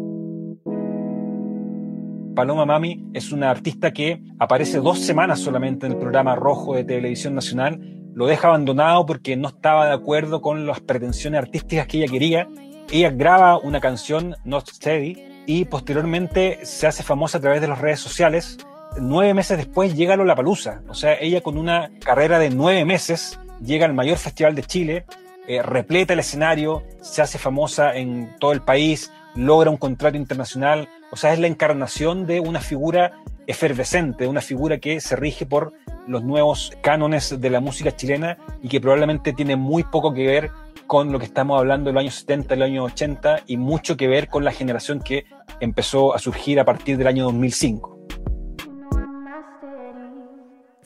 Paloma 2.34 2.66
Mami 2.66 3.06
es 3.14 3.32
una 3.32 3.50
artista 3.50 3.92
que 3.92 4.22
aparece 4.38 4.78
dos 4.78 4.98
semanas 4.98 5.40
solamente 5.40 5.86
en 5.86 5.92
el 5.92 5.98
programa 5.98 6.36
rojo 6.36 6.74
de 6.74 6.84
Televisión 6.84 7.34
Nacional, 7.34 7.96
lo 8.16 8.26
deja 8.26 8.48
abandonado 8.48 9.04
porque 9.04 9.36
no 9.36 9.48
estaba 9.48 9.88
de 9.88 9.92
acuerdo 9.92 10.40
con 10.40 10.66
las 10.66 10.80
pretensiones 10.80 11.38
artísticas 11.38 11.86
que 11.86 11.98
ella 11.98 12.10
quería. 12.10 12.48
Ella 12.90 13.10
graba 13.10 13.58
una 13.58 13.78
canción, 13.78 14.36
Not 14.42 14.70
Steady, 14.70 15.44
y 15.46 15.66
posteriormente 15.66 16.60
se 16.62 16.86
hace 16.86 17.02
famosa 17.02 17.36
a 17.36 17.40
través 17.42 17.60
de 17.60 17.68
las 17.68 17.78
redes 17.78 18.00
sociales. 18.00 18.56
Nueve 18.98 19.34
meses 19.34 19.58
después 19.58 19.94
llega 19.94 20.14
a 20.14 20.16
Lollapalooza. 20.16 20.80
O 20.88 20.94
sea, 20.94 21.14
ella 21.20 21.40
con 21.40 21.58
una 21.58 21.90
carrera 22.04 22.38
de 22.38 22.50
nueve 22.50 22.84
meses 22.84 23.38
llega 23.62 23.86
al 23.86 23.94
mayor 23.94 24.16
festival 24.16 24.54
de 24.54 24.62
Chile, 24.62 25.04
eh, 25.46 25.62
repleta 25.62 26.14
el 26.14 26.20
escenario, 26.20 26.82
se 27.00 27.22
hace 27.22 27.38
famosa 27.38 27.94
en 27.94 28.34
todo 28.38 28.52
el 28.52 28.62
país, 28.62 29.12
logra 29.34 29.70
un 29.70 29.76
contrato 29.76 30.16
internacional. 30.16 30.88
O 31.10 31.16
sea, 31.16 31.32
es 31.32 31.38
la 31.38 31.46
encarnación 31.46 32.26
de 32.26 32.40
una 32.40 32.60
figura 32.60 33.12
efervescente, 33.46 34.24
de 34.24 34.30
una 34.30 34.40
figura 34.40 34.78
que 34.78 35.00
se 35.00 35.14
rige 35.14 35.46
por 35.46 35.72
los 36.06 36.24
nuevos 36.24 36.72
cánones 36.82 37.40
de 37.40 37.50
la 37.50 37.60
música 37.60 37.94
chilena 37.94 38.38
y 38.62 38.68
que 38.68 38.80
probablemente 38.80 39.32
tiene 39.32 39.56
muy 39.56 39.84
poco 39.84 40.14
que 40.14 40.26
ver 40.26 40.50
con 40.86 41.12
lo 41.12 41.18
que 41.18 41.24
estamos 41.26 41.58
hablando 41.58 41.90
de 41.90 41.94
los 41.94 42.00
años 42.00 42.14
70, 42.14 42.54
el 42.54 42.62
año 42.62 42.84
80 42.84 43.42
y 43.46 43.56
mucho 43.56 43.96
que 43.96 44.06
ver 44.06 44.28
con 44.28 44.44
la 44.44 44.52
generación 44.52 45.00
que 45.00 45.24
empezó 45.60 46.14
a 46.14 46.18
surgir 46.18 46.60
a 46.60 46.64
partir 46.64 46.96
del 46.96 47.08
año 47.08 47.24
2005. 47.24 47.95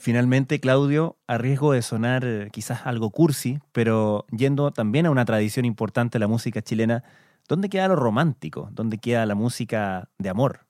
Finalmente, 0.01 0.59
Claudio, 0.59 1.19
a 1.27 1.37
riesgo 1.37 1.73
de 1.73 1.83
sonar 1.83 2.23
eh, 2.25 2.49
quizás 2.51 2.87
algo 2.87 3.11
cursi, 3.11 3.59
pero 3.71 4.25
yendo 4.31 4.71
también 4.71 5.05
a 5.05 5.11
una 5.11 5.25
tradición 5.25 5.63
importante 5.63 6.17
de 6.17 6.21
la 6.21 6.27
música 6.27 6.63
chilena, 6.63 7.03
¿dónde 7.47 7.69
queda 7.69 7.87
lo 7.87 7.95
romántico? 7.95 8.69
¿Dónde 8.71 8.97
queda 8.97 9.27
la 9.27 9.35
música 9.35 10.09
de 10.17 10.29
amor? 10.29 10.61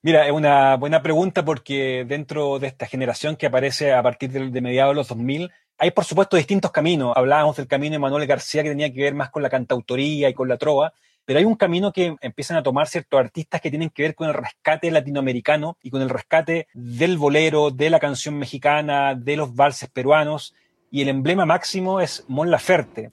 Mira, 0.00 0.26
es 0.26 0.32
una 0.32 0.76
buena 0.76 1.02
pregunta 1.02 1.44
porque 1.44 2.06
dentro 2.08 2.60
de 2.60 2.68
esta 2.68 2.86
generación 2.86 3.34
que 3.34 3.46
aparece 3.46 3.92
a 3.92 4.00
partir 4.00 4.30
de, 4.30 4.60
mediados 4.60 4.92
de 4.92 4.94
los 4.94 5.08
2000, 5.08 5.50
hay 5.78 5.90
por 5.90 6.04
supuesto 6.04 6.36
distintos 6.36 6.70
caminos. 6.70 7.16
Hablábamos 7.16 7.56
del 7.56 7.66
camino 7.66 7.94
de 7.94 7.98
Manuel 7.98 8.28
García 8.28 8.62
que 8.62 8.68
tenía 8.68 8.92
que 8.92 9.02
ver 9.02 9.14
más 9.14 9.30
con 9.30 9.42
la 9.42 9.50
cantautoría 9.50 10.28
y 10.28 10.34
con 10.34 10.48
la 10.48 10.56
trova, 10.56 10.92
pero 11.26 11.40
hay 11.40 11.44
un 11.44 11.56
camino 11.56 11.92
que 11.92 12.16
empiezan 12.20 12.56
a 12.56 12.62
tomar 12.62 12.86
ciertos 12.86 13.18
artistas 13.18 13.60
que 13.60 13.68
tienen 13.68 13.90
que 13.90 14.02
ver 14.02 14.14
con 14.14 14.28
el 14.28 14.34
rescate 14.34 14.90
latinoamericano 14.92 15.76
y 15.82 15.90
con 15.90 16.00
el 16.00 16.08
rescate 16.08 16.68
del 16.72 17.18
bolero, 17.18 17.70
de 17.72 17.90
la 17.90 17.98
canción 17.98 18.38
mexicana, 18.38 19.16
de 19.16 19.36
los 19.36 19.54
valses 19.54 19.90
peruanos, 19.90 20.54
y 20.88 21.02
el 21.02 21.08
emblema 21.08 21.44
máximo 21.44 22.00
es 22.00 22.24
Mon 22.28 22.48
Laferte. 22.50 23.10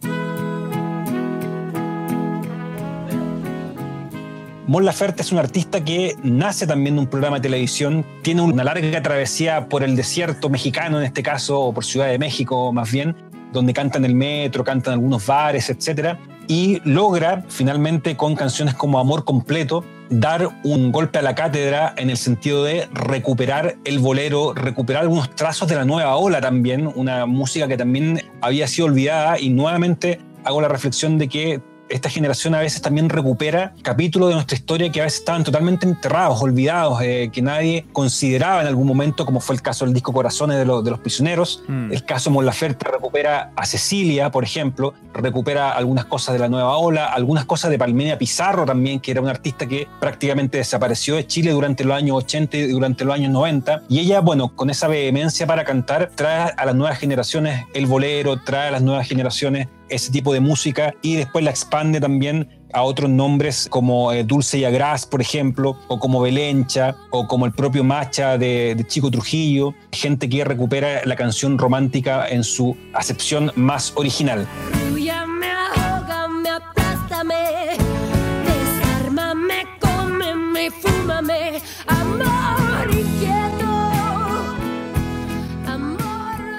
Mon 4.67 4.85
Laferte 4.85 5.23
es 5.23 5.31
un 5.31 5.39
artista 5.39 5.83
que 5.83 6.15
nace 6.23 6.67
también 6.67 6.95
de 6.95 7.01
un 7.01 7.07
programa 7.07 7.37
de 7.37 7.41
televisión, 7.41 8.05
tiene 8.21 8.43
una 8.43 8.63
larga 8.63 9.01
travesía 9.01 9.67
por 9.67 9.83
el 9.83 9.95
desierto 9.95 10.49
mexicano 10.49 10.99
en 10.99 11.05
este 11.05 11.23
caso, 11.23 11.59
o 11.59 11.73
por 11.73 11.83
Ciudad 11.83 12.07
de 12.07 12.19
México 12.19 12.71
más 12.71 12.91
bien, 12.91 13.15
donde 13.51 13.73
canta 13.73 13.97
en 13.97 14.05
el 14.05 14.15
metro, 14.15 14.63
canta 14.63 14.91
en 14.91 14.99
algunos 14.99 15.25
bares, 15.25 15.69
etc. 15.69 16.17
Y 16.47 16.81
logra 16.83 17.43
finalmente 17.47 18.17
con 18.17 18.35
canciones 18.35 18.73
como 18.73 18.99
Amor 18.99 19.23
Completo 19.23 19.83
dar 20.09 20.49
un 20.63 20.91
golpe 20.91 21.19
a 21.19 21.21
la 21.21 21.35
cátedra 21.35 21.93
en 21.97 22.09
el 22.09 22.17
sentido 22.17 22.63
de 22.63 22.87
recuperar 22.91 23.77
el 23.85 23.99
bolero, 23.99 24.53
recuperar 24.53 25.03
algunos 25.03 25.33
trazos 25.35 25.67
de 25.67 25.75
la 25.75 25.85
nueva 25.85 26.15
ola 26.17 26.41
también, 26.41 26.91
una 26.95 27.25
música 27.25 27.67
que 27.67 27.77
también 27.77 28.21
había 28.41 28.67
sido 28.67 28.87
olvidada 28.87 29.39
y 29.39 29.49
nuevamente 29.49 30.19
hago 30.43 30.61
la 30.61 30.67
reflexión 30.67 31.17
de 31.17 31.29
que 31.29 31.61
esta 31.93 32.09
generación 32.09 32.55
a 32.55 32.59
veces 32.59 32.81
también 32.81 33.07
recupera 33.09 33.73
capítulos 33.81 34.29
de 34.29 34.35
nuestra 34.35 34.55
historia 34.57 34.91
que 34.91 34.99
a 35.01 35.05
veces 35.05 35.19
estaban 35.19 35.43
totalmente 35.43 35.85
enterrados, 35.87 36.41
olvidados, 36.41 36.99
eh, 37.01 37.29
que 37.31 37.41
nadie 37.41 37.85
consideraba 37.93 38.61
en 38.61 38.67
algún 38.67 38.87
momento, 38.87 39.25
como 39.25 39.39
fue 39.39 39.55
el 39.55 39.61
caso 39.61 39.85
del 39.85 39.93
disco 39.93 40.11
Corazones 40.11 40.57
de, 40.57 40.65
los- 40.65 40.83
de 40.83 40.91
los 40.91 40.99
Prisioneros. 40.99 41.63
Mm. 41.67 41.91
El 41.93 42.03
caso 42.03 42.31
Mon 42.31 42.45
Laferte 42.45 42.85
recupera 42.91 43.51
a 43.55 43.65
Cecilia, 43.65 44.31
por 44.31 44.43
ejemplo, 44.43 44.93
recupera 45.13 45.71
algunas 45.71 46.05
cosas 46.05 46.33
de 46.33 46.39
la 46.39 46.49
nueva 46.49 46.77
ola, 46.77 47.05
algunas 47.05 47.45
cosas 47.45 47.69
de 47.71 47.77
Palmenia 47.77 48.17
Pizarro 48.17 48.65
también, 48.65 48.99
que 48.99 49.11
era 49.11 49.21
una 49.21 49.31
artista 49.31 49.67
que 49.67 49.87
prácticamente 49.99 50.57
desapareció 50.57 51.15
de 51.15 51.27
Chile 51.27 51.51
durante 51.51 51.83
los 51.83 51.95
años 51.95 52.17
80 52.17 52.57
y 52.57 52.67
durante 52.69 53.05
los 53.05 53.13
años 53.13 53.31
90. 53.31 53.83
Y 53.89 53.99
ella, 53.99 54.19
bueno, 54.21 54.55
con 54.55 54.69
esa 54.69 54.87
vehemencia 54.87 55.45
para 55.45 55.63
cantar, 55.63 56.11
trae 56.15 56.51
a 56.57 56.65
las 56.65 56.75
nuevas 56.75 56.97
generaciones 56.97 57.65
el 57.73 57.85
bolero, 57.85 58.37
trae 58.41 58.69
a 58.69 58.71
las 58.71 58.81
nuevas 58.81 59.07
generaciones 59.07 59.67
ese 59.93 60.11
tipo 60.11 60.33
de 60.33 60.39
música 60.39 60.93
y 61.01 61.15
después 61.15 61.43
la 61.43 61.51
expande 61.51 61.99
también 61.99 62.49
a 62.73 62.81
otros 62.81 63.09
nombres 63.09 63.67
como 63.69 64.11
eh, 64.11 64.23
Dulce 64.23 64.57
y 64.57 64.65
Agras, 64.65 65.05
por 65.05 65.21
ejemplo, 65.21 65.77
o 65.87 65.99
como 65.99 66.21
Belencha, 66.21 66.95
o 67.11 67.27
como 67.27 67.45
el 67.45 67.53
propio 67.53 67.83
Macha 67.83 68.37
de, 68.37 68.83
Chico 68.87 69.11
Trujillo, 69.11 69.73
gente 69.91 70.27
que 70.27 70.43
recupera 70.43 71.05
la 71.05 71.15
canción 71.15 71.57
romántica 71.57 72.27
en 72.27 72.43
su 72.43 72.75
acepción 72.93 73.51
más 73.55 73.93
original. 73.95 74.47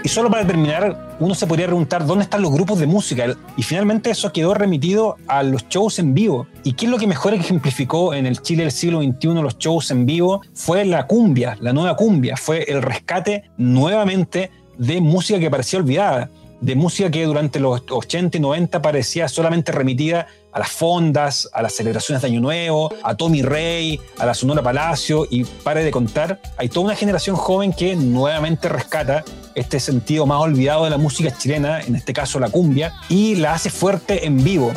Y 0.05 0.11
solo 0.11 0.31
para 0.31 0.47
terminar, 0.47 1.17
uno 1.19 1.35
se 1.35 1.47
podría 1.47 1.65
preguntar 1.65 2.05
dónde 2.05 2.25
están 2.25 2.43
los 2.43 2.53
grupos 2.53 2.79
de 2.79 2.87
música. 2.87 3.35
Y 3.57 3.63
finalmente 3.63 4.11
eso 4.11 4.31
quedó 4.33 4.53
remitido 4.53 5.17
a 5.27 5.43
los 5.43 5.67
shows 5.71 5.99
en 5.99 6.13
vivo. 6.13 6.47
¿Y 6.63 6.75
qué 6.75 6.85
es 6.85 6.91
lo 6.91 6.99
que 6.99 7.07
mejor 7.07 7.33
ejemplificó 7.33 8.13
en 8.13 8.27
el 8.27 8.43
Chile 8.43 8.65
del 8.65 8.73
siglo 8.73 9.01
XXI 9.01 9.29
los 9.29 9.57
shows 9.57 9.91
en 9.91 10.05
vivo? 10.05 10.43
Fue 10.53 10.85
la 10.85 11.07
cumbia, 11.07 11.57
la 11.59 11.73
nueva 11.73 11.97
cumbia. 11.97 12.37
Fue 12.37 12.65
el 12.65 12.83
rescate 12.83 13.45
nuevamente 13.57 14.51
de 14.77 15.01
música 15.01 15.41
que 15.41 15.51
parecía 15.51 15.79
olvidada. 15.79 16.29
De 16.61 16.77
música 16.77 17.11
que 17.11 17.25
durante 17.25 17.59
los 17.59 17.83
80 17.89 18.37
y 18.37 18.41
90 18.41 18.83
parecía 18.83 19.27
solamente 19.27 19.73
remitida 19.73 20.27
a 20.55 20.59
las 20.61 20.71
fondas, 20.71 21.51
a 21.53 21.61
las 21.61 21.75
celebraciones 21.75 22.23
de 22.23 22.29
Año 22.29 22.41
Nuevo, 22.41 22.95
a 23.03 23.15
Tommy 23.17 23.43
Rey, 23.43 24.01
a 24.19 24.25
la 24.25 24.35
Sonora 24.35 24.63
Palacio 24.63 25.27
y 25.29 25.45
pare 25.45 25.83
de 25.85 25.91
contar. 25.91 26.41
Hay 26.57 26.69
toda 26.69 26.87
una 26.87 26.97
generación 26.97 27.35
joven 27.35 27.73
que 27.73 27.97
nuevamente 27.97 28.69
rescata 28.69 29.25
este 29.57 29.81
sentido 29.81 30.27
más 30.27 30.41
olvidado 30.41 30.85
de 30.85 30.91
la 30.91 30.99
música 30.99 31.37
chilena, 31.37 31.81
en 31.81 31.97
este 31.97 32.13
caso 32.13 32.39
la 32.39 32.49
cumbia, 32.49 32.93
y 33.09 33.35
la 33.35 33.55
hace 33.55 33.69
fuerte 33.69 34.27
en 34.27 34.43
vivo. 34.43 34.73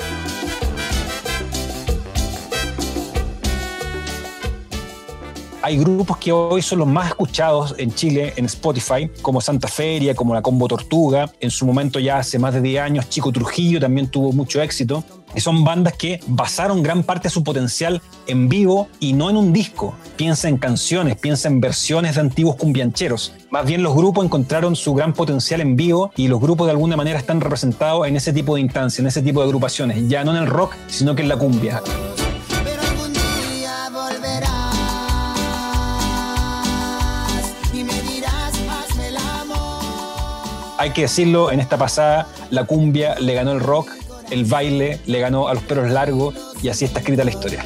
Hay 5.67 5.77
grupos 5.77 6.17
que 6.17 6.31
hoy 6.31 6.61
son 6.61 6.79
los 6.79 6.87
más 6.87 7.09
escuchados 7.09 7.75
en 7.77 7.93
Chile 7.93 8.31
en 8.37 8.45
Spotify, 8.45 9.11
como 9.21 9.41
Santa 9.41 9.67
Feria, 9.67 10.15
como 10.15 10.33
la 10.33 10.41
Combo 10.41 10.65
Tortuga. 10.65 11.29
En 11.41 11.51
su 11.51 11.65
momento, 11.65 11.99
ya 11.99 12.19
hace 12.19 12.39
más 12.39 12.53
de 12.53 12.61
10 12.61 12.81
años, 12.81 13.09
Chico 13.09 13.33
Trujillo 13.33 13.77
también 13.77 14.07
tuvo 14.07 14.31
mucho 14.31 14.61
éxito. 14.61 15.03
Y 15.37 15.39
son 15.39 15.63
bandas 15.63 15.93
que 15.93 16.19
basaron 16.25 16.81
gran 16.81 17.03
parte 17.03 17.27
de 17.27 17.29
su 17.29 17.43
potencial 17.43 18.01
en 18.25 18.49
vivo 18.49 18.87
y 18.99 19.13
no 19.13 19.29
en 19.29 19.37
un 19.37 19.53
disco. 19.53 19.93
Piensa 20.15 20.49
en 20.49 20.57
canciones, 20.57 21.15
piensa 21.15 21.47
en 21.47 21.61
versiones 21.61 22.15
de 22.15 22.21
antiguos 22.21 22.55
cumbiancheros. 22.55 23.33
Más 23.51 23.63
bien 23.63 23.83
los 23.83 23.93
grupos 23.93 24.25
encontraron 24.25 24.75
su 24.75 24.95
gran 24.95 25.13
potencial 25.13 25.61
en 25.61 25.75
vivo 25.75 26.11
y 26.15 26.27
los 26.27 26.41
grupos 26.41 26.65
de 26.65 26.71
alguna 26.71 26.97
manera 26.97 27.19
están 27.19 27.39
representados 27.39 28.07
en 28.07 28.15
ese 28.15 28.33
tipo 28.33 28.55
de 28.55 28.61
instancias, 28.61 28.99
en 28.99 29.05
ese 29.05 29.21
tipo 29.21 29.41
de 29.41 29.45
agrupaciones. 29.45 30.09
Ya 30.09 30.23
no 30.23 30.31
en 30.35 30.41
el 30.41 30.47
rock, 30.47 30.73
sino 30.87 31.13
que 31.13 31.21
en 31.21 31.29
la 31.29 31.37
cumbia. 31.37 31.83
Hay 40.79 40.93
que 40.93 41.01
decirlo, 41.01 41.51
en 41.51 41.59
esta 41.59 41.77
pasada 41.77 42.27
la 42.49 42.63
cumbia 42.63 43.19
le 43.19 43.35
ganó 43.35 43.51
el 43.51 43.59
rock, 43.59 43.91
el 44.29 44.45
baile 44.45 44.99
le 45.05 45.19
ganó 45.19 45.47
a 45.47 45.53
los 45.53 45.63
pelos 45.63 45.89
largos 45.89 46.35
y 46.61 46.69
así 46.69 46.85
está 46.85 46.99
escrita 46.99 47.23
la 47.23 47.31
historia. 47.31 47.63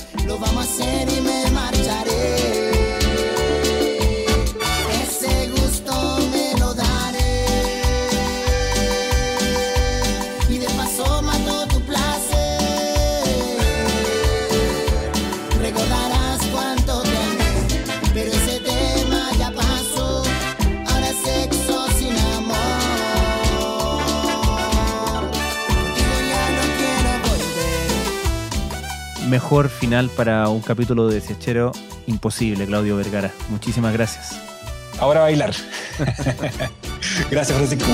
Mejor 29.51 29.67
final 29.67 30.09
para 30.09 30.47
un 30.47 30.61
capítulo 30.61 31.09
de 31.09 31.19
Siechero 31.19 31.73
imposible, 32.07 32.65
Claudio 32.65 32.95
Vergara. 32.95 33.33
Muchísimas 33.49 33.91
gracias. 33.91 34.39
Ahora 34.97 35.19
bailar. 35.19 35.51
Gracias, 37.29 37.57
Francisco. 37.57 37.91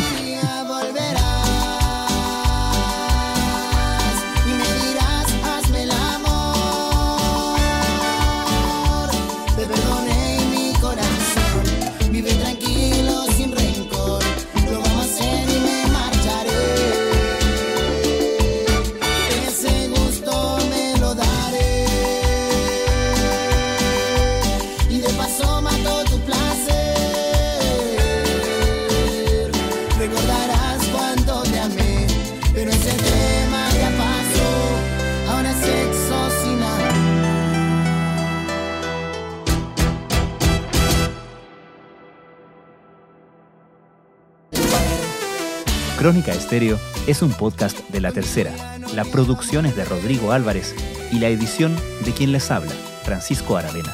Crónica 46.07 46.31
Estéreo 46.31 46.79
es 47.05 47.21
un 47.21 47.33
podcast 47.33 47.79
de 47.89 47.99
La 47.99 48.13
Tercera. 48.13 48.53
La 48.95 49.03
producción 49.03 49.65
es 49.65 49.75
de 49.75 49.83
Rodrigo 49.83 50.31
Álvarez 50.31 50.73
y 51.11 51.19
la 51.19 51.27
edición 51.27 51.75
de 52.05 52.13
quien 52.13 52.31
les 52.31 52.49
habla, 52.49 52.71
Francisco 53.03 53.57
Aravena. 53.57 53.93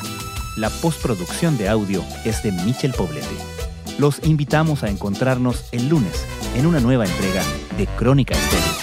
La 0.55 0.69
postproducción 0.69 1.57
de 1.57 1.69
audio 1.69 2.03
es 2.23 2.43
de 2.43 2.51
Michel 2.51 2.93
Poblete. 2.93 3.35
Los 3.97 4.23
invitamos 4.25 4.83
a 4.83 4.89
encontrarnos 4.89 5.65
el 5.71 5.89
lunes 5.89 6.23
en 6.55 6.67
una 6.67 6.79
nueva 6.79 7.07
entrega 7.07 7.41
de 7.79 7.87
Crónica 7.87 8.35
Estéreo. 8.35 8.82